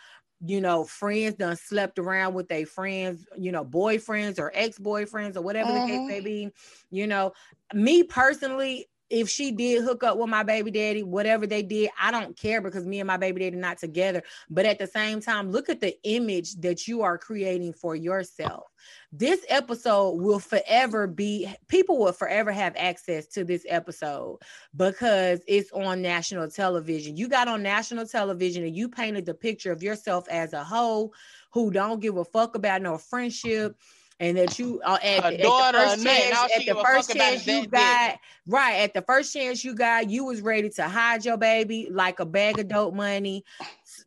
you 0.45 0.61
know, 0.61 0.83
friends 0.83 1.35
done 1.35 1.55
slept 1.55 1.99
around 1.99 2.33
with 2.33 2.49
their 2.49 2.65
friends, 2.65 3.25
you 3.37 3.51
know, 3.51 3.65
boyfriends 3.65 4.39
or 4.39 4.51
ex 4.53 4.77
boyfriends 4.79 5.35
or 5.37 5.41
whatever 5.41 5.71
the 5.71 5.81
Mhm. 5.81 5.81
case 5.81 6.01
may 6.07 6.19
be. 6.19 6.49
You 6.89 7.07
know, 7.07 7.33
me 7.73 8.03
personally, 8.03 8.87
if 9.13 9.29
she 9.29 9.51
did 9.51 9.83
hook 9.83 10.03
up 10.03 10.17
with 10.17 10.27
my 10.27 10.41
baby 10.41 10.71
daddy, 10.71 11.03
whatever 11.03 11.45
they 11.45 11.61
did, 11.61 11.91
I 12.01 12.09
don't 12.09 12.35
care 12.35 12.61
because 12.61 12.83
me 12.83 12.99
and 12.99 13.05
my 13.05 13.17
baby 13.17 13.41
daddy 13.41 13.57
not 13.57 13.77
together. 13.77 14.23
But 14.49 14.65
at 14.65 14.79
the 14.79 14.87
same 14.87 15.21
time, 15.21 15.51
look 15.51 15.69
at 15.69 15.81
the 15.81 15.95
image 16.03 16.55
that 16.61 16.87
you 16.87 17.03
are 17.03 17.19
creating 17.19 17.73
for 17.73 17.95
yourself. 17.95 18.71
This 19.11 19.45
episode 19.49 20.13
will 20.13 20.39
forever 20.39 21.05
be, 21.05 21.47
people 21.67 21.99
will 21.99 22.11
forever 22.11 22.51
have 22.51 22.73
access 22.75 23.27
to 23.27 23.43
this 23.43 23.67
episode 23.69 24.39
because 24.75 25.41
it's 25.47 25.71
on 25.73 26.01
national 26.01 26.49
television. 26.49 27.15
You 27.15 27.27
got 27.27 27.47
on 27.47 27.61
national 27.61 28.07
television 28.07 28.63
and 28.63 28.75
you 28.75 28.89
painted 28.89 29.27
the 29.27 29.35
picture 29.35 29.71
of 29.71 29.83
yourself 29.83 30.27
as 30.27 30.53
a 30.53 30.63
hoe 30.63 31.11
who 31.51 31.69
don't 31.69 32.01
give 32.01 32.17
a 32.17 32.25
fuck 32.25 32.55
about 32.55 32.81
no 32.81 32.97
friendship. 32.97 33.77
And 34.23 34.37
that 34.37 34.57
you 34.57 34.81
are 34.85 34.99
at, 35.03 35.25
at 35.25 35.37
the 35.41 35.49
first 35.73 36.03
chance, 36.03 36.43
at 36.55 36.65
the 36.65 36.75
first 36.75 37.11
chance 37.13 37.45
you 37.45 37.61
dick. 37.61 37.71
got, 37.71 38.19
right 38.47 38.75
at 38.77 38.93
the 38.93 39.01
first 39.01 39.33
chance 39.33 39.63
you 39.63 39.75
got, 39.75 40.09
you 40.09 40.23
was 40.25 40.41
ready 40.41 40.69
to 40.69 40.83
hide 40.87 41.25
your 41.25 41.37
baby 41.37 41.89
like 41.91 42.19
a 42.19 42.25
bag 42.25 42.59
of 42.59 42.69
dope 42.69 42.93
money 42.93 43.43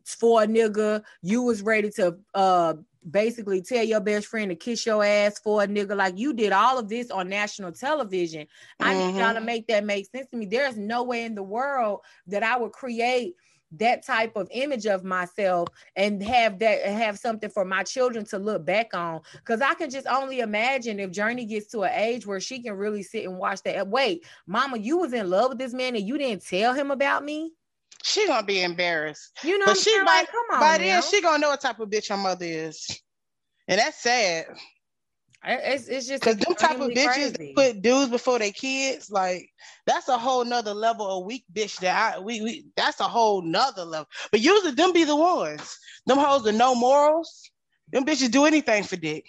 for 0.05 0.43
a 0.43 0.47
nigga. 0.47 1.03
You 1.21 1.43
was 1.43 1.61
ready 1.61 1.91
to 1.91 2.17
uh 2.33 2.73
basically 3.09 3.61
tell 3.61 3.83
your 3.83 4.01
best 4.01 4.27
friend 4.27 4.49
to 4.49 4.55
kiss 4.55 4.85
your 4.85 5.03
ass 5.03 5.39
for 5.39 5.63
a 5.63 5.67
nigga. 5.67 5.95
Like 5.95 6.17
you 6.17 6.33
did 6.33 6.51
all 6.51 6.77
of 6.77 6.89
this 6.89 7.11
on 7.11 7.29
national 7.29 7.71
television. 7.71 8.47
I 8.81 8.95
need 8.95 9.17
y'all 9.17 9.33
to 9.33 9.39
Mhm. 9.39 9.45
make 9.45 9.67
that 9.67 9.85
make 9.85 10.07
sense 10.11 10.27
to 10.31 10.37
me. 10.37 10.45
There's 10.45 10.77
no 10.77 11.03
way 11.03 11.23
in 11.23 11.35
the 11.35 11.43
world 11.43 12.01
that 12.27 12.43
I 12.43 12.57
would 12.57 12.71
create 12.73 13.35
that 13.71 14.05
type 14.05 14.35
of 14.35 14.47
image 14.51 14.85
of 14.85 15.03
myself 15.03 15.67
and 15.95 16.23
have 16.23 16.57
that 16.59 16.83
have 16.85 17.19
something 17.19 17.49
for 17.49 17.65
my 17.65 17.83
children 17.83 18.23
to 18.25 18.37
look 18.39 18.65
back 18.65 18.93
on 18.93 19.19
because 19.33 19.61
i 19.61 19.73
can 19.73 19.89
just 19.89 20.07
only 20.07 20.39
imagine 20.39 20.99
if 20.99 21.11
journey 21.11 21.43
gets 21.45 21.67
to 21.67 21.81
an 21.83 21.91
age 21.93 22.25
where 22.25 22.39
she 22.39 22.61
can 22.61 22.73
really 22.73 23.03
sit 23.03 23.25
and 23.25 23.37
watch 23.37 23.61
that 23.63 23.85
wait 23.87 24.25
mama 24.45 24.77
you 24.77 24.97
was 24.97 25.11
in 25.11 25.29
love 25.29 25.49
with 25.49 25.57
this 25.57 25.73
man 25.73 25.95
and 25.95 26.07
you 26.07 26.17
didn't 26.17 26.45
tell 26.45 26.73
him 26.73 26.91
about 26.91 27.25
me 27.25 27.51
She 28.03 28.25
gonna 28.27 28.45
be 28.45 28.63
embarrassed. 28.63 29.37
you 29.43 29.57
know 29.57 29.65
But 29.65 29.77
she 29.77 29.97
might 29.99 30.19
Like, 30.21 30.31
come 30.31 30.45
on 30.53 30.59
by 30.61 30.77
now. 30.77 30.83
then 30.83 31.01
she 31.03 31.21
gonna 31.21 31.39
know 31.39 31.49
what 31.49 31.59
type 31.61 31.79
of 31.79 31.89
bitch 31.89 32.07
her 32.09 32.17
mother 32.17 32.45
is. 32.45 33.01
And 33.67 33.79
that's 33.79 34.01
sad. 34.01 34.45
It's, 35.45 35.87
it's 35.87 36.07
just 36.07 36.23
Cause 36.23 36.37
them 36.37 36.55
type 36.55 36.79
of 36.81 36.91
bitches 36.91 37.55
put 37.55 37.81
dudes 37.81 38.09
before 38.11 38.39
their 38.39 38.51
kids, 38.51 39.09
like 39.11 39.49
that's 39.85 40.07
a 40.09 40.17
whole 40.17 40.43
nother 40.45 40.73
level 40.73 41.07
of 41.19 41.25
weak 41.25 41.45
bitch 41.53 41.79
that 41.79 42.15
I 42.15 42.19
we, 42.19 42.41
we 42.41 42.65
that's 42.75 42.99
a 42.99 43.05
whole 43.05 43.41
nother 43.41 43.85
level. 43.85 44.07
But 44.31 44.41
usually 44.41 44.73
them 44.73 44.93
be 44.93 45.05
the 45.05 45.15
ones. 45.15 45.77
Them 46.07 46.17
hoes 46.17 46.43
with 46.43 46.55
no 46.55 46.75
morals. 46.75 47.49
Them 47.91 48.05
bitches 48.05 48.31
do 48.31 48.45
anything 48.45 48.83
for 48.83 48.97
dick. 48.97 49.25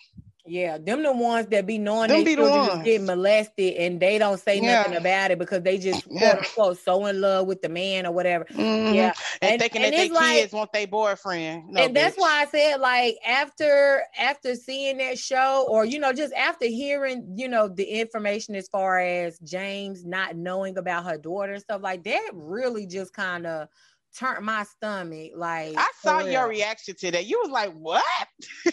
Yeah, 0.49 0.79
them 0.79 1.03
the 1.03 1.13
ones 1.13 1.47
that 1.49 1.67
be 1.67 1.79
knowing 1.79 2.09
Them 2.09 2.19
they 2.19 2.25
be 2.25 2.35
children 2.37 2.67
ones. 2.69 2.83
getting 2.85 3.07
molested 3.07 3.75
and 3.75 4.01
they 4.01 4.19
don't 4.19 4.41
say 4.41 4.57
Yeah. 4.61 4.79
nothing 4.83 4.97
about 4.97 5.31
it 5.31 5.39
because 5.39 5.63
they 5.63 5.79
just 5.79 6.05
Yeah. 6.11 6.37
quote 6.37 6.39
unquote 6.47 6.79
so 6.79 7.07
in 7.07 7.21
love 7.21 7.47
with 7.47 7.63
the 7.63 7.69
man 7.69 8.07
or 8.07 8.13
whatever. 8.13 8.45
Mhm. 8.47 8.95
Yeah, 8.95 9.13
And, 9.43 9.53
and- 9.53 9.61
thinking 9.61 9.83
and 9.85 9.93
that 9.93 9.99
their 9.99 10.09
like- 10.15 10.37
kids 10.41 10.53
want 10.53 10.73
their 10.73 10.87
boyfriend. 10.87 11.69
No, 11.71 11.83
and 11.83 11.95
that's 11.95 12.17
why 12.17 12.43
I 12.43 12.47
said 12.47 12.81
like 12.81 13.17
after 13.27 14.03
after 14.19 14.55
seeing 14.55 14.99
that 14.99 15.19
show 15.19 15.67
or 15.69 15.85
you 15.85 15.99
know 15.99 16.13
just 16.13 16.33
after 16.35 16.67
hearing 16.67 17.33
you 17.37 17.49
know 17.49 17.69
the 17.69 17.85
information 17.85 18.55
as 18.55 18.69
far 18.69 18.99
as 18.99 19.39
James 19.41 20.05
not 20.05 20.37
knowing 20.37 20.79
about 20.79 21.05
her 21.05 21.19
daughter 21.19 21.53
and 21.53 21.63
stuff 21.63 21.83
like 21.83 22.05
that 22.05 22.31
really 22.33 22.87
just 22.87 23.13
kind 23.13 23.47
of 23.47 23.69
turned 24.17 24.45
my 24.45 24.65
stomach 24.65 25.33
like 25.37 25.75
I 25.77 25.87
saw 26.03 26.21
your 26.21 26.49
reaction 26.49 26.95
to 26.97 27.11
that. 27.13 27.27
You 27.27 27.39
was 27.43 27.51
like, 27.51 27.73
"What?" 27.75 28.03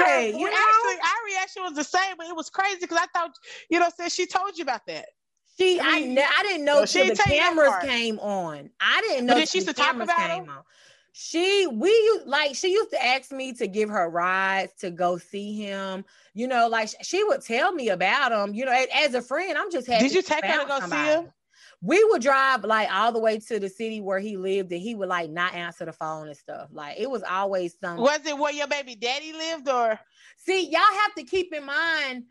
Right, 0.00 0.34
you 0.34 0.50
know? 0.50 0.56
actually, 0.56 1.00
reaction 1.40 1.62
was 1.62 1.74
the 1.74 1.84
same, 1.84 2.16
but 2.16 2.26
it 2.26 2.36
was 2.36 2.50
crazy 2.50 2.78
because 2.80 2.98
I 2.98 3.06
thought, 3.06 3.32
you 3.70 3.80
know, 3.80 3.88
since 3.96 4.14
she 4.14 4.26
told 4.26 4.56
you 4.56 4.62
about 4.62 4.86
that. 4.86 5.06
She, 5.58 5.78
I 5.80 5.84
I, 5.84 6.00
mean, 6.00 6.14
ne- 6.14 6.22
I 6.22 6.42
didn't 6.42 6.64
know 6.64 6.80
no, 6.80 6.86
she 6.86 6.98
the 7.00 7.04
didn't 7.06 7.16
tell 7.16 7.34
you 7.34 7.40
that 7.40 7.50
cameras 7.50 7.72
came 7.84 8.18
on. 8.18 8.70
I 8.80 9.00
didn't 9.02 9.26
know 9.26 9.34
But 9.34 9.40
did 9.40 9.48
she 9.48 9.58
used 9.58 9.68
the 9.68 9.74
to 9.74 9.80
talk 9.80 9.94
about 9.96 10.16
came 10.16 10.44
him? 10.44 10.48
on. 10.48 10.62
She, 11.12 11.66
we 11.66 12.20
like 12.24 12.54
she 12.54 12.70
used 12.72 12.90
to 12.92 13.04
ask 13.04 13.32
me 13.32 13.52
to 13.54 13.66
give 13.66 13.90
her 13.90 14.08
rides 14.08 14.72
to 14.78 14.90
go 14.90 15.18
see 15.18 15.54
him. 15.60 16.04
You 16.34 16.46
know, 16.46 16.68
like 16.68 16.88
she 17.02 17.24
would 17.24 17.42
tell 17.42 17.72
me 17.72 17.88
about 17.88 18.32
him. 18.32 18.54
You 18.54 18.64
know, 18.64 18.72
as, 18.72 18.86
as 18.94 19.14
a 19.14 19.22
friend, 19.22 19.58
I'm 19.58 19.70
just 19.70 19.88
happy. 19.88 20.04
Did 20.04 20.14
you 20.14 20.22
take 20.22 20.44
her 20.44 20.62
to 20.62 20.68
go 20.68 20.80
see 20.80 20.96
him? 20.96 21.32
We 21.82 22.02
would 22.04 22.22
drive 22.22 22.64
like 22.64 22.90
all 22.92 23.10
the 23.10 23.18
way 23.18 23.38
to 23.38 23.58
the 23.58 23.68
city 23.68 24.00
where 24.00 24.18
he 24.20 24.36
lived, 24.36 24.70
and 24.70 24.80
he 24.80 24.94
would 24.94 25.08
like 25.08 25.30
not 25.30 25.54
answer 25.54 25.84
the 25.84 25.92
phone 25.92 26.28
and 26.28 26.36
stuff. 26.36 26.68
Like 26.72 26.98
it 26.98 27.10
was 27.10 27.22
always 27.22 27.74
something. 27.82 28.02
Was 28.02 28.24
it 28.24 28.38
where 28.38 28.52
your 28.52 28.68
baby 28.68 28.94
daddy 28.94 29.32
lived, 29.32 29.68
or 29.68 29.98
See, 30.44 30.70
y'all 30.70 30.80
have 31.02 31.14
to 31.16 31.22
keep 31.24 31.52
in 31.52 31.64
mind, 31.64 32.24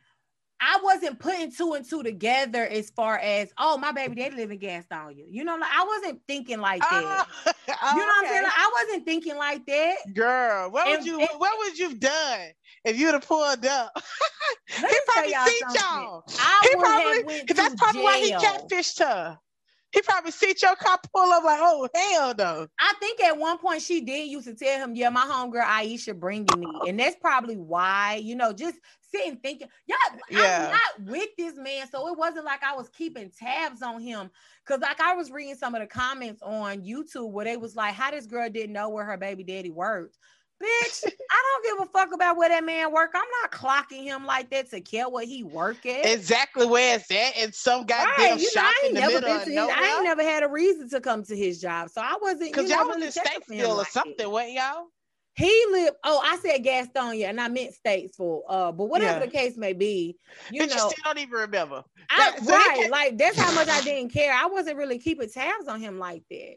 I 0.62 0.80
wasn't 0.84 1.20
putting 1.20 1.52
two 1.52 1.74
and 1.74 1.88
two 1.88 2.04
together 2.04 2.66
as 2.66 2.90
far 2.90 3.18
as, 3.18 3.50
oh, 3.58 3.78
my 3.78 3.92
baby 3.94 4.16
daddy 4.16 4.36
live 4.36 4.52
in 4.52 4.60
Gastonia. 4.60 5.16
You 5.18 5.26
You 5.30 5.44
know, 5.46 5.56
like 5.56 5.70
I 5.74 5.86
wasn't 5.86 6.22
thinking 6.28 6.60
like 6.60 6.82
that. 6.82 7.28
Oh, 7.46 7.52
you 7.68 7.74
know 7.74 8.06
what 8.06 8.24
I'm 8.26 8.28
saying? 8.28 8.44
Like, 8.44 8.52
I 8.58 8.84
wasn't 8.84 9.06
thinking 9.06 9.38
like 9.38 9.66
that. 9.68 9.96
Girl, 10.14 10.70
what 10.72 10.88
would 10.88 11.06
you 11.06 11.20
and- 11.20 11.30
what 11.38 11.58
would 11.60 11.78
you've 11.80 12.00
done 12.00 12.50
if 12.84 13.00
you'd 13.00 13.14
have 13.14 13.26
pulled 13.28 13.66
up? 13.66 13.96
He 14.68 14.86
probably 15.08 15.32
y'all 15.32 15.46
y'all. 15.76 16.24
I 16.40 16.68
He 16.70 16.76
would 16.76 16.88
have 16.88 17.02
probably 17.02 17.24
went 17.24 17.48
because 17.48 17.58
that's 17.58 17.76
probably 17.76 18.04
why 18.04 18.20
he 18.20 18.32
catfished 18.34 19.00
her. 19.00 19.38
He 19.92 20.02
probably 20.04 20.32
see 20.32 20.54
your 20.62 20.76
car 20.76 21.00
pull 21.14 21.32
up 21.32 21.44
like, 21.44 21.60
oh 21.62 21.90
hell 21.96 22.34
no. 22.38 22.68
I 22.80 22.94
think 23.00 23.24
at 23.24 23.38
one 23.38 23.58
point 23.58 23.82
she 23.82 24.02
did 24.02 24.30
used 24.30 24.48
to 24.48 24.54
tell 24.54 24.78
him, 24.78 24.96
"Yeah, 24.96 25.10
my 25.10 25.26
homegirl 25.26 25.64
Aisha 25.66 26.18
bringing 26.18 26.60
me," 26.60 26.68
and 26.88 27.00
that's 27.00 27.16
probably 27.16 27.58
why. 27.58 28.16
You 28.24 28.36
know, 28.36 28.54
just 28.54 28.78
sitting 29.02 29.38
thinking, 29.38 29.68
yeah, 29.88 29.96
Yeah. 30.30 30.66
I'm 30.66 30.72
not 30.72 31.12
with 31.12 31.30
this 31.38 31.56
man, 31.56 31.88
so 31.90 32.08
it 32.08 32.18
wasn't 32.18 32.46
like 32.46 32.64
I 32.64 32.76
was 32.76 32.90
keeping 32.90 33.32
tabs 33.32 33.82
on 33.82 34.00
him. 34.00 34.30
Cause 34.66 34.80
like 34.80 35.02
I 35.02 35.16
was 35.16 35.32
reading 35.32 35.56
some 35.56 35.74
of 35.74 35.82
the 35.82 35.88
comments 35.88 36.42
on 36.44 36.84
YouTube 36.84 37.32
where 37.32 37.46
they 37.46 37.58
was 37.58 37.76
like, 37.76 37.96
"How 37.96 38.12
this 38.12 38.28
girl 38.28 38.50
didn't 38.50 38.74
know 38.74 38.90
where 38.90 39.06
her 39.06 39.18
baby 39.18 39.44
daddy 39.44 39.72
worked." 39.72 40.18
Bitch, 40.62 41.06
I 41.32 41.62
don't 41.64 41.80
give 41.80 41.88
a 41.88 41.92
fuck 41.92 42.14
about 42.14 42.36
where 42.36 42.50
that 42.50 42.66
man 42.66 42.92
work. 42.92 43.12
I'm 43.16 43.22
not 43.42 43.52
clocking 43.52 44.04
him 44.04 44.26
like 44.26 44.50
that 44.50 44.70
to 44.72 44.82
care 44.82 45.08
what 45.08 45.26
he 45.26 45.44
work 45.44 45.86
at. 45.86 46.06
Exactly 46.06 46.66
where 46.66 46.98
it's 46.98 47.10
at 47.12 47.38
And 47.38 47.56
some 47.56 47.86
goddamn 47.86 48.32
Right, 48.32 48.40
you 48.40 48.46
know, 48.46 48.50
shop 48.52 48.66
I 48.66 48.82
in 48.82 48.86
ain't 48.88 48.96
the 48.96 49.00
never 49.00 49.14
middle 49.14 49.30
been 49.38 49.46
to 49.46 49.52
his, 49.52 49.70
I 49.78 49.96
ain't 49.96 50.04
never 50.04 50.24
had 50.24 50.44
a 50.44 50.50
reason 50.50 50.90
to 50.90 51.00
come 51.00 51.24
to 51.24 51.36
his 51.36 51.62
job, 51.62 51.90
so 51.90 52.02
I 52.02 52.18
wasn't. 52.22 52.52
Because 52.52 52.64
you 52.64 52.76
know, 52.76 52.82
y'all 52.82 52.88
was 52.88 52.96
really 52.98 53.08
in 53.08 53.14
checking 53.14 53.42
for 53.42 53.54
him 53.54 53.66
Statesville 53.66 53.70
or 53.70 53.76
like 53.76 53.88
something, 53.88 54.32
weren't 54.32 54.52
y'all? 54.52 54.86
He 55.36 55.66
lived. 55.72 55.96
Oh, 56.04 56.22
I 56.22 56.38
said 56.40 56.66
Gastonia, 56.66 57.30
and 57.30 57.40
I 57.40 57.48
meant 57.48 57.74
Statesville. 57.86 58.42
Uh, 58.50 58.72
but 58.74 58.86
whatever 58.86 59.20
Yeah. 59.20 59.26
the 59.26 59.32
case 59.32 59.56
may 59.56 59.72
be, 59.72 60.18
you 60.52 60.62
but 60.62 60.70
you 60.70 60.76
know, 60.76 60.90
still 60.90 61.04
don't 61.06 61.20
even 61.20 61.40
remember. 61.40 61.84
That- 62.18 62.40
right? 62.44 62.90
Like 62.90 63.18
that's 63.18 63.40
how 63.40 63.54
much 63.54 63.70
I 63.70 63.82
didn't 63.82 64.12
care. 64.12 64.34
I 64.34 64.48
wasn't 64.48 64.76
really 64.78 65.00
keeping 65.00 65.30
tabs 65.30 65.70
on 65.70 65.80
him 65.80 66.00
like 66.00 66.24
that. 66.30 66.56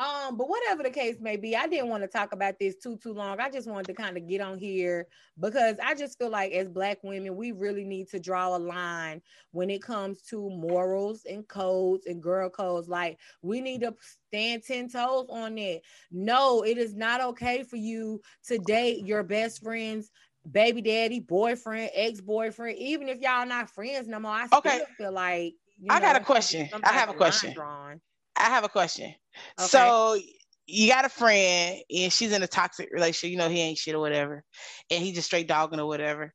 Um, 0.00 0.38
but 0.38 0.48
whatever 0.48 0.82
the 0.82 0.90
case 0.90 1.20
may 1.20 1.36
be, 1.36 1.54
I 1.54 1.68
didn't 1.68 1.90
want 1.90 2.02
to 2.04 2.08
talk 2.08 2.32
about 2.32 2.58
this 2.58 2.76
too 2.78 2.96
too 2.96 3.12
long. 3.12 3.38
I 3.38 3.50
just 3.50 3.68
wanted 3.68 3.86
to 3.88 3.94
kind 3.94 4.16
of 4.16 4.26
get 4.26 4.40
on 4.40 4.58
here 4.58 5.08
because 5.38 5.76
I 5.78 5.94
just 5.94 6.16
feel 6.16 6.30
like 6.30 6.52
as 6.52 6.70
black 6.70 7.04
women, 7.04 7.36
we 7.36 7.52
really 7.52 7.84
need 7.84 8.08
to 8.08 8.18
draw 8.18 8.56
a 8.56 8.58
line 8.58 9.20
when 9.50 9.68
it 9.68 9.82
comes 9.82 10.22
to 10.22 10.48
morals 10.48 11.26
and 11.26 11.46
codes 11.46 12.06
and 12.06 12.22
girl 12.22 12.48
codes. 12.48 12.88
Like 12.88 13.20
we 13.42 13.60
need 13.60 13.82
to 13.82 13.94
stand 14.00 14.62
10 14.62 14.88
toes 14.88 15.26
on 15.28 15.58
it. 15.58 15.82
No, 16.10 16.64
it 16.64 16.78
is 16.78 16.94
not 16.94 17.20
okay 17.20 17.62
for 17.62 17.76
you 17.76 18.22
to 18.46 18.58
date 18.58 19.04
your 19.04 19.22
best 19.22 19.62
friend's 19.62 20.10
baby 20.50 20.80
daddy, 20.80 21.20
boyfriend, 21.20 21.90
ex-boyfriend, 21.94 22.78
even 22.78 23.08
if 23.08 23.20
y'all 23.20 23.44
not 23.46 23.68
friends 23.68 24.08
no 24.08 24.18
more. 24.18 24.32
I 24.32 24.46
still 24.46 24.78
Okay. 24.78 24.80
feel 24.96 25.12
like 25.12 25.56
you 25.78 25.90
I 25.90 26.00
got 26.00 26.16
a 26.16 26.20
question. 26.20 26.70
I 26.82 26.92
have 26.92 27.10
a 27.10 27.14
question. 27.14 27.54
drawn. 27.54 28.00
I 28.36 28.44
have 28.44 28.64
a 28.64 28.68
question. 28.68 29.14
Okay. 29.58 29.68
So 29.68 30.18
you 30.66 30.88
got 30.88 31.04
a 31.04 31.08
friend 31.08 31.82
and 31.90 32.12
she's 32.12 32.32
in 32.32 32.42
a 32.42 32.46
toxic 32.46 32.90
relationship, 32.92 33.32
you 33.32 33.36
know, 33.36 33.48
he 33.48 33.60
ain't 33.60 33.78
shit 33.78 33.94
or 33.94 34.00
whatever, 34.00 34.44
and 34.90 35.02
he 35.02 35.12
just 35.12 35.26
straight 35.26 35.48
dogging 35.48 35.80
or 35.80 35.86
whatever. 35.86 36.32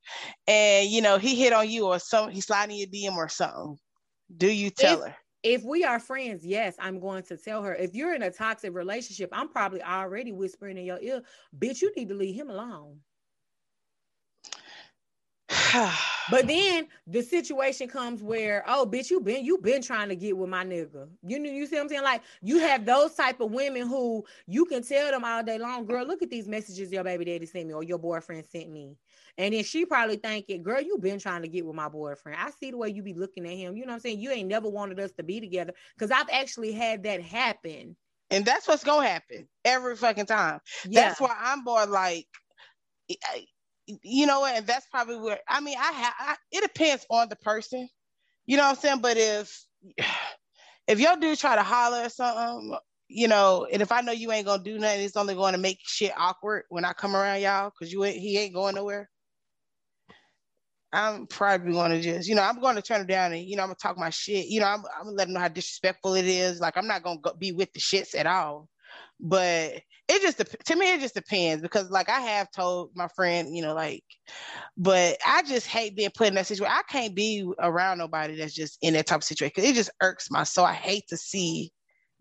And 0.48 0.90
you 0.90 1.02
know, 1.02 1.18
he 1.18 1.36
hit 1.36 1.54
on 1.54 1.70
you 1.70 1.88
or 1.88 2.00
some 2.00 2.32
he's 2.32 2.46
sliding 2.46 2.78
your 2.78 2.88
DM 2.88 3.16
or 3.16 3.30
something. 3.30 3.78
Do 4.36 4.48
you 4.52 4.70
tell 4.70 5.02
If- 5.02 5.08
her? 5.08 5.16
if 5.44 5.64
we 5.64 5.84
are 5.84 6.00
friends, 6.00 6.44
yes, 6.44 6.76
I'm 6.80 7.00
going 7.00 7.22
to 7.26 7.38
tell 7.38 7.62
her. 7.62 7.76
If 7.76 7.94
you're 7.94 8.16
in 8.16 8.24
a 8.24 8.32
toxic 8.32 8.74
relationship, 8.74 9.30
I'm 9.32 9.48
probably 9.48 9.84
already 9.84 10.32
whispering 10.32 10.80
in 10.80 10.86
your 10.86 11.00
ear, 11.00 11.22
bitch, 11.58 11.84
you 11.84 11.94
need 11.96 12.10
to 12.10 12.16
leave 12.16 12.34
him 12.34 12.50
alone. 12.50 13.00
But 16.32 16.48
then 16.48 16.88
the 17.06 17.22
situation 17.22 17.88
comes 17.88 18.24
where, 18.24 18.64
oh, 18.68 18.88
bitch, 18.92 19.12
you 19.12 19.22
been 19.22 19.46
you 19.46 19.60
been 19.60 19.84
trying 19.84 20.10
to 20.10 20.16
get 20.16 20.36
with 20.36 20.50
my 20.50 20.64
nigga. 20.64 21.08
You 21.22 21.38
know, 21.38 21.52
you 21.52 21.68
see 21.68 21.76
what 21.76 21.84
I'm 21.84 21.90
saying? 21.90 22.04
Like 22.04 22.24
you 22.42 22.58
have 22.60 22.84
those 22.84 23.14
type 23.14 23.42
of 23.42 23.52
women 23.52 23.88
who 23.88 24.26
you 24.48 24.66
can 24.66 24.82
tell 24.82 25.12
them 25.12 25.24
all 25.24 25.44
day 25.44 25.60
long, 25.60 25.86
girl, 25.86 26.06
look 26.06 26.24
at 26.24 26.32
these 26.32 26.48
messages 26.48 26.92
your 26.92 27.04
baby 27.04 27.26
daddy 27.26 27.46
sent 27.46 27.68
me 27.68 27.76
or 27.76 27.84
your 27.84 28.00
boyfriend 28.00 28.46
sent 28.48 28.72
me. 28.72 28.96
And 29.38 29.54
then 29.54 29.64
she 29.64 29.86
probably 29.86 30.16
thinking, 30.16 30.64
girl, 30.64 30.82
you 30.82 30.98
been 30.98 31.20
trying 31.20 31.44
to 31.44 31.48
get 31.48 31.66
with 31.66 31.76
my 31.76 31.90
boyfriend. 31.90 32.40
I 32.42 32.50
see 32.52 32.72
the 32.72 32.78
way 32.78 32.90
you 32.90 33.04
be 33.04 33.14
looking 33.14 33.46
at 33.46 33.52
him. 33.54 33.76
You 33.76 33.84
know 33.86 33.90
what 33.90 33.96
I'm 33.96 34.00
saying? 34.00 34.20
You 34.20 34.32
ain't 34.32 34.48
never 34.50 34.70
wanted 34.70 35.00
us 35.00 35.12
to 35.14 35.24
be 35.24 35.40
together. 35.40 35.74
Cause 36.00 36.10
I've 36.10 36.30
actually 36.32 36.72
had 36.72 37.04
that 37.04 37.22
happen. 37.22 37.96
and 38.32 38.46
that's 38.46 38.68
what's 38.68 38.84
gonna 38.84 39.08
happen 39.08 39.48
every 39.64 39.96
fucking 39.96 40.26
time. 40.26 40.60
Yeah. 40.90 41.10
That's 41.10 41.22
why 41.22 41.36
I'm 41.40 41.64
more 41.64 41.86
like, 41.86 42.26
you 43.88 44.26
know 44.26 44.42
what? 44.42 44.56
And 44.56 44.68
that's 44.68 44.88
probably 44.88 45.18
where 45.18 45.40
I 45.48 45.60
mean, 45.62 45.78
I 45.80 45.92
have. 45.92 46.38
It 46.52 46.62
depends 46.62 47.06
on 47.10 47.30
the 47.30 47.36
person, 47.36 47.88
you 48.46 48.58
know 48.58 48.64
what 48.64 48.70
I'm 48.70 48.76
saying. 48.76 49.02
But 49.02 49.18
if 49.18 49.66
if 50.88 51.00
your 51.00 51.18
dude 51.18 51.38
try 51.40 51.56
to 51.56 51.64
holler 51.64 52.06
or 52.06 52.10
something, 52.10 52.78
you 53.08 53.28
know, 53.28 53.68
and 53.72 53.82
if 53.82 53.92
I 53.92 54.02
know 54.02 54.12
you 54.12 54.32
ain't 54.32 54.46
gonna 54.48 54.64
do 54.64 54.80
nothing, 54.80 55.02
it's 55.02 55.18
only 55.18 55.36
going 55.36 55.54
to 55.54 55.60
make 55.60 55.80
shit 55.84 56.12
awkward 56.18 56.64
when 56.70 56.86
I 56.86 56.94
come 56.94 57.16
around 57.16 57.42
y'all 57.42 57.72
because 57.72 57.92
you 57.92 58.04
ain't, 58.04 58.18
he 58.18 58.38
ain't 58.38 58.54
going 58.54 58.76
nowhere. 58.76 59.10
I'm 60.94 61.28
probably 61.28 61.74
going 61.74 61.92
to 61.92 62.02
just, 62.02 62.30
you 62.30 62.36
know, 62.36 62.42
I'm 62.42 62.62
going 62.62 62.78
to 62.78 62.82
turn 62.82 63.02
him 63.02 63.08
down 63.08 63.34
and, 63.34 63.44
you 63.44 63.58
know, 63.58 63.64
I'm 63.64 63.68
gonna 63.70 63.76
talk 63.76 63.98
my 63.98 64.10
shit. 64.12 64.48
You 64.48 64.62
know, 64.62 64.68
I'm, 64.68 64.80
I'm 64.98 65.06
gonna 65.06 65.18
let 65.18 65.28
him 65.28 65.34
know 65.34 65.42
how 65.42 65.50
disrespectful 65.50 66.16
it 66.16 66.26
is. 66.26 66.62
Like, 66.62 66.78
I'm 66.78 66.88
not 66.88 67.04
gonna 67.04 67.20
go, 67.20 67.34
be 67.34 67.52
with 67.52 67.74
the 67.74 67.82
shits 67.82 68.18
at 68.18 68.28
all. 68.28 68.70
But 69.20 69.82
it 70.08 70.22
just 70.22 70.38
to 70.66 70.76
me, 70.76 70.94
it 70.94 71.02
just 71.02 71.16
depends 71.16 71.62
because, 71.62 71.90
like, 71.90 72.10
I 72.10 72.20
have 72.20 72.52
told 72.52 72.92
my 72.96 73.08
friend, 73.08 73.56
you 73.56 73.62
know, 73.62 73.74
like, 73.74 74.04
but 74.78 75.18
I 75.26 75.42
just 75.44 75.68
hate 75.68 75.96
being 75.96 76.12
put 76.16 76.28
in 76.28 76.36
that 76.36 76.48
situation. 76.48 76.74
I 76.76 76.84
can't 76.92 77.16
be 77.16 77.50
around 77.60 77.98
nobody 77.98 78.36
that's 78.36 78.54
just 78.54 78.78
in 78.82 78.94
that 78.94 79.08
type 79.08 79.20
of 79.20 79.24
situation. 79.24 79.54
It 79.58 79.74
just 79.74 79.90
irks 80.02 80.30
my 80.30 80.44
soul. 80.44 80.66
I 80.66 80.74
hate 80.74 81.08
to 81.10 81.18
see 81.18 81.72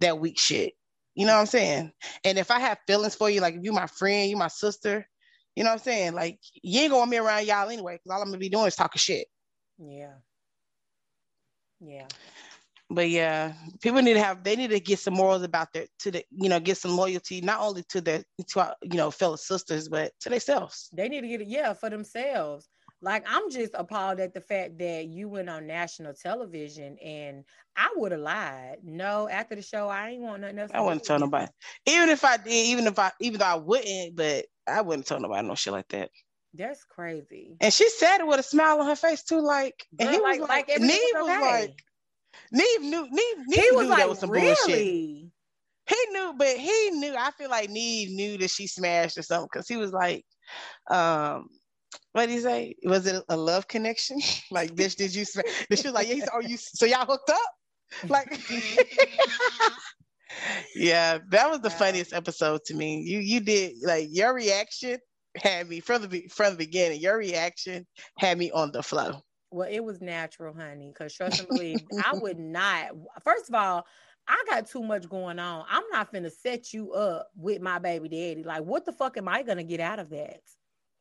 that 0.01 0.19
weak 0.19 0.39
shit. 0.39 0.75
You 1.15 1.27
know 1.27 1.35
what 1.35 1.41
I'm 1.41 1.47
saying? 1.47 1.93
And 2.25 2.39
if 2.39 2.51
I 2.51 2.59
have 2.59 2.79
feelings 2.87 3.15
for 3.15 3.31
you, 3.31 3.41
like 3.41 3.55
if 3.55 3.61
you 3.63 3.73
my 3.73 3.87
friend, 3.87 4.31
you 4.31 4.37
my 4.37 4.49
sister, 4.49 5.07
you 5.55 5.63
know 5.63 5.71
what 5.71 5.75
I'm 5.75 5.85
saying? 5.85 6.15
Like 6.15 6.39
you 6.63 6.81
ain't 6.81 6.91
gonna 6.93 7.11
me 7.11 7.19
around 7.19 7.47
y'all 7.47 7.69
anyway, 7.69 7.95
because 7.95 8.15
all 8.17 8.23
I'm 8.23 8.29
gonna 8.29 8.39
be 8.39 8.49
doing 8.49 8.67
is 8.67 8.77
talking 8.77 8.99
shit. 8.99 9.27
Yeah. 9.79 10.15
Yeah. 11.81 12.07
But 12.91 13.09
yeah, 13.09 13.55
people 13.83 14.03
need 14.03 14.15
to 14.15 14.23
have 14.23 14.45
they 14.45 14.57
need 14.57 14.71
to 14.71 14.81
get 14.81 14.99
some 14.99 15.15
morals 15.15 15.43
about 15.43 15.73
their 15.73 15.87
to 16.01 16.11
the 16.11 16.25
you 16.31 16.49
know 16.49 16.61
get 16.61 16.77
some 16.77 16.97
loyalty 16.97 17.41
not 17.41 17.61
only 17.61 17.83
to 17.89 18.01
their 18.01 18.23
to 18.49 18.61
our, 18.61 18.77
you 18.83 18.97
know 18.97 19.11
fellow 19.11 19.37
sisters 19.37 19.89
but 19.89 20.13
to 20.21 20.29
themselves. 20.29 20.91
They 20.93 21.09
need 21.09 21.23
to 21.23 21.29
get 21.29 21.41
it, 21.41 21.49
yeah, 21.49 21.73
for 21.73 21.89
themselves. 21.89 22.69
Like 23.01 23.25
I'm 23.29 23.51
just 23.51 23.73
appalled 23.75 24.21
at 24.21 24.35
the 24.35 24.41
fact 24.41 24.79
that 24.79 25.07
you 25.07 25.29
went 25.29 25.51
on 25.51 25.67
national 25.67 26.15
television 26.15 26.97
and 27.05 27.45
I 27.77 27.89
would 27.97 28.13
have 28.13 28.21
lied. 28.21 28.79
No, 28.83 29.29
after 29.29 29.55
the 29.55 29.63
show, 29.63 29.89
I 29.89 30.11
ain't 30.11 30.23
want 30.23 30.43
nothing 30.43 30.59
else. 30.59 30.71
I 30.73 30.81
wouldn't 30.81 31.05
tell 31.05 31.19
nobody, 31.19 31.51
even 31.87 32.09
if 32.11 32.25
I 32.25 32.37
did, 32.37 32.53
even 32.53 32.87
if 32.87 32.99
I 32.99 33.13
even 33.21 33.41
though 33.41 33.47
I 33.47 33.57
wouldn't, 33.57 34.17
but 34.17 34.47
I 34.67 34.83
wouldn't 34.83 35.07
tell 35.07 35.21
nobody 35.21 35.47
no 35.47 35.55
shit 35.55 35.73
like 35.73 35.89
that. 35.89 36.11
That's 36.55 36.85
crazy. 36.85 37.57
And 37.61 37.73
she 37.73 37.89
said 37.91 38.19
it 38.19 38.27
with 38.27 38.41
a 38.41 38.45
smile 38.45 38.81
on 38.81 38.87
her 38.87 38.97
face 38.97 39.25
too, 39.25 39.41
like 39.41 39.85
and 39.99 40.09
he 40.09 40.21
like, 40.21 40.41
was 40.41 40.49
like, 40.49 40.69
like, 40.69 40.71
everything 40.71 40.97
Nev 41.15 41.23
was 41.23 41.29
was 41.29 41.37
okay. 41.37 41.61
like, 41.61 41.85
Nev 42.53 42.81
knew, 42.81 43.09
Nev, 43.11 43.47
Nev 43.47 43.63
he 43.63 43.71
was 43.73 43.83
knew 43.83 43.89
like, 43.89 43.99
that 43.99 44.09
was 44.09 44.19
some 44.19 44.31
bullshit. 44.31 44.87
he 45.87 45.97
knew, 46.13 46.35
but 46.39 46.57
he 46.57 46.91
knew. 46.93 47.15
I 47.17 47.31
feel 47.33 47.51
like 47.51 47.69
Nev 47.71 48.09
knew 48.11 48.39
that 48.39 48.51
she 48.51 48.67
smashed 48.67 49.19
or 49.19 49.23
something 49.23 49.49
because 49.53 49.69
he 49.69 49.77
was 49.77 49.93
like, 49.93 50.25
um, 50.91 51.49
what 52.13 52.27
did 52.27 52.33
he 52.35 52.41
say? 52.41 52.75
Was 52.85 53.07
it 53.07 53.23
a 53.29 53.37
love 53.37 53.69
connection? 53.69 54.19
like, 54.51 54.75
bitch, 54.75 54.97
did 54.97 55.15
you? 55.15 55.25
Smash? 55.25 55.45
And 55.71 55.79
she 55.79 55.89
was 55.89 55.95
like, 55.95 56.09
yeah. 56.09 56.15
He 56.15 56.21
said, 56.21 56.31
oh, 56.35 56.41
you. 56.41 56.57
So 56.59 56.87
y'all 56.87 57.07
hooked 57.07 57.31
up? 57.31 57.41
Like, 58.09 58.41
yeah, 60.75 61.19
that 61.31 61.51
was 61.51 61.61
the 61.61 61.69
Wow. 61.71 61.71
funniest 61.71 62.13
episode 62.13 62.61
to 62.67 62.75
me. 62.75 63.01
You 63.03 63.19
you 63.21 63.41
did 63.41 63.75
like 63.83 64.09
your 64.11 64.35
reaction 64.35 64.99
had 65.37 65.69
me 65.69 65.81
from 65.81 66.07
the 66.07 66.29
from 66.29 66.53
the 66.53 66.59
beginning. 66.59 67.01
Your 67.01 67.17
reaction 67.19 67.87
had 68.19 68.39
me 68.39 68.51
on 68.51 68.73
the 68.73 68.83
flow. 68.83 69.21
Well, 69.55 69.69
it 69.71 69.85
was 69.85 70.01
natural, 70.01 70.53
honey. 70.53 70.89
Because 70.93 71.15
trust 71.15 71.39
and 71.39 71.49
believe, 71.49 71.87
I 71.97 72.15
would 72.21 72.39
not. 72.39 72.89
First 73.23 73.49
of 73.49 73.55
all, 73.55 73.87
I 74.27 74.43
got 74.51 74.67
too 74.67 74.83
much 74.83 75.09
going 75.09 75.39
on. 75.39 75.65
I'm 75.69 75.85
not 75.93 76.13
finna 76.13 76.31
set 76.33 76.73
you 76.73 76.93
up 76.93 77.29
with 77.37 77.61
my 77.63 77.79
baby 77.79 78.09
daddy. 78.09 78.43
Like, 78.43 78.65
what 78.65 78.85
the 78.85 78.93
fuck 78.93 79.17
am 79.17 79.29
I 79.29 79.43
gonna 79.43 79.63
get 79.63 79.81
out 79.81 80.01
of 80.01 80.11
that? 80.11 80.41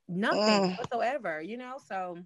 Nothing 0.08 0.62
Mm. 0.62 0.78
whatsoever. 0.78 1.42
You 1.42 1.58
know. 1.58 1.78
So 1.88 2.20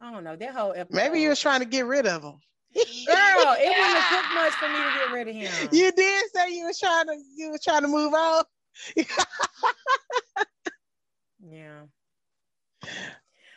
I 0.00 0.10
don't 0.10 0.24
know 0.24 0.36
that 0.36 0.54
whole 0.54 0.72
episode. 0.72 0.96
Maybe 0.96 1.20
you 1.20 1.28
was 1.28 1.40
trying 1.40 1.60
to 1.60 1.66
get 1.66 1.84
rid 1.84 2.06
of 2.06 2.22
him. 2.22 2.40
girl. 2.74 3.56
It 3.58 3.68
wouldn't 3.68 3.98
have 3.98 4.24
took 4.24 4.34
much 4.34 4.52
for 4.54 4.68
me 4.68 4.76
to 4.76 4.98
get 4.98 5.12
rid 5.12 5.28
of 5.28 5.34
him. 5.34 5.68
You 5.72 5.92
did 5.92 6.30
say 6.34 6.54
you 6.54 6.66
was 6.66 6.78
trying 6.78 7.06
to 7.06 7.16
you 7.36 7.50
was 7.50 7.62
trying 7.62 7.82
to 7.82 7.88
move 7.88 8.14
on. 8.14 8.44
Yeah. 11.42 11.86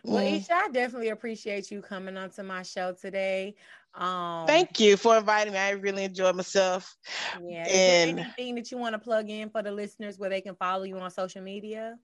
Well, 0.04 0.24
Mm. 0.24 0.38
Isha, 0.40 0.54
I 0.54 0.70
definitely 0.70 1.10
appreciate 1.10 1.72
you 1.72 1.82
coming 1.82 2.18
onto 2.18 2.44
my 2.44 2.64
show 2.64 2.92
today. 2.94 3.56
Um, 3.96 4.46
Thank 4.48 4.80
you 4.80 4.98
for 4.98 5.18
inviting 5.18 5.54
me. 5.54 5.60
I 5.60 5.72
really 5.72 6.04
enjoyed 6.04 6.36
myself. 6.36 6.96
Yeah. 7.42 7.66
Is 7.66 7.72
there 7.72 8.08
And- 8.10 8.20
anything 8.20 8.56
that 8.56 8.72
you 8.72 8.78
want 8.78 8.94
to 8.94 9.00
plug 9.00 9.30
in 9.30 9.50
for 9.50 9.62
the 9.62 9.72
listeners 9.72 10.18
where 10.20 10.30
they 10.30 10.42
can 10.42 10.56
follow 10.56 10.84
you 10.84 10.98
on 10.98 11.10
social 11.12 11.42
media? 11.42 11.98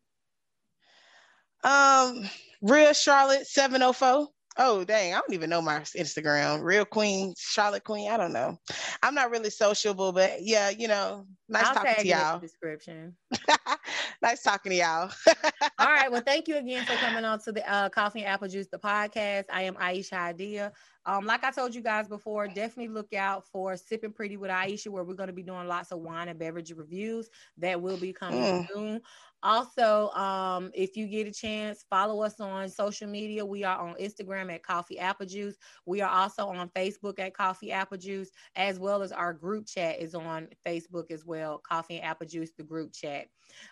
Um, 1.64 2.30
Real 2.62 2.94
Charlotte 2.94 3.46
704. 3.48 4.28
Oh, 4.58 4.84
dang. 4.84 5.14
I 5.14 5.18
don't 5.20 5.34
even 5.34 5.50
know 5.50 5.62
my 5.62 5.80
Instagram. 5.80 6.64
Real 6.64 6.84
Queen, 6.86 7.34
Charlotte 7.38 7.84
Queen. 7.84 8.10
I 8.12 8.18
don't 8.18 8.34
know. 8.34 8.58
I'm 9.02 9.14
not 9.16 9.32
really 9.32 9.50
sociable, 9.50 10.12
but 10.12 10.42
yeah, 10.42 10.70
you 10.70 10.88
know, 10.88 11.26
nice 11.48 11.70
I'll 11.70 11.74
talking 11.74 11.96
to 11.96 12.08
y'all. 12.08 12.40
description. 12.40 13.16
nice 14.22 14.42
talking 14.44 14.72
to 14.72 14.76
y'all. 14.78 15.12
All 15.80 15.88
right. 15.88 16.12
Well, 16.12 16.22
thank 16.26 16.48
you 16.48 16.58
again 16.58 16.86
for 16.86 16.98
coming 16.98 17.24
on 17.24 17.40
to 17.42 17.52
the 17.52 17.68
uh, 17.72 17.90
Coffee 17.90 18.20
and 18.20 18.28
Apple 18.28 18.48
Juice, 18.50 18.68
the 18.70 18.80
podcast. 18.80 19.46
I 19.52 19.64
am 19.64 19.76
Aisha 19.76 20.14
Idea. 20.14 20.74
Um, 21.06 21.26
like 21.26 21.44
I 21.44 21.52
told 21.52 21.74
you 21.74 21.82
guys 21.82 22.08
before, 22.08 22.48
definitely 22.48 22.90
look 22.94 23.14
out 23.14 23.48
for 23.48 23.78
Sipping 23.78 24.12
Pretty 24.14 24.38
with 24.38 24.52
Aisha, 24.52 24.90
where 24.90 25.04
we're 25.04 25.14
going 25.16 25.28
to 25.28 25.34
be 25.34 25.44
doing 25.44 25.68
lots 25.68 25.92
of 25.92 26.00
wine 26.00 26.28
and 26.28 26.38
beverage 26.38 26.72
reviews. 26.74 27.30
That 27.58 27.82
will 27.82 27.98
be 27.98 28.14
coming 28.14 28.50
Mm. 28.50 28.68
soon. 28.74 29.02
Also, 29.42 30.10
um, 30.12 30.72
if 30.74 30.98
you 30.98 31.08
get 31.08 31.28
a 31.28 31.32
chance, 31.32 31.86
follow 31.90 32.22
us 32.22 32.40
on 32.40 32.68
social 32.70 33.08
media. 33.08 33.46
We 33.46 33.64
are 33.64 33.78
on 33.78 33.96
Instagram 33.96 34.54
at 34.54 34.64
Coffee 34.64 35.00
Apple 35.00 35.26
Juice. 35.26 35.56
We 35.86 36.02
are 36.02 36.10
also 36.10 36.48
on 36.48 36.70
Facebook 36.70 37.20
at 37.20 37.34
Coffee 37.34 37.72
Apple 37.72 37.98
Juice, 37.98 38.30
as 38.56 38.80
well 38.80 39.02
as 39.02 39.12
our 39.12 39.34
group 39.34 39.66
chat 39.66 40.00
is 40.00 40.14
on 40.14 40.50
Facebook 40.66 41.12
as 41.12 41.26
well. 41.26 41.60
Coffee 41.60 41.98
and 41.98 42.06
Apple 42.06 42.28
Juice, 42.28 42.52
the 42.58 42.64
group 42.64 42.94
chat. 42.94 43.28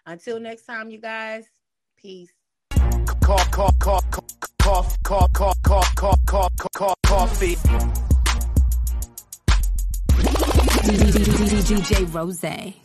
Until 0.05 0.39
next 0.39 0.65
time, 0.65 0.89
you 0.89 0.99
guys, 0.99 1.45
peace. 1.97 2.31
Coffee. 7.03 7.57
DJ 11.67 12.13
Rose. 12.13 12.83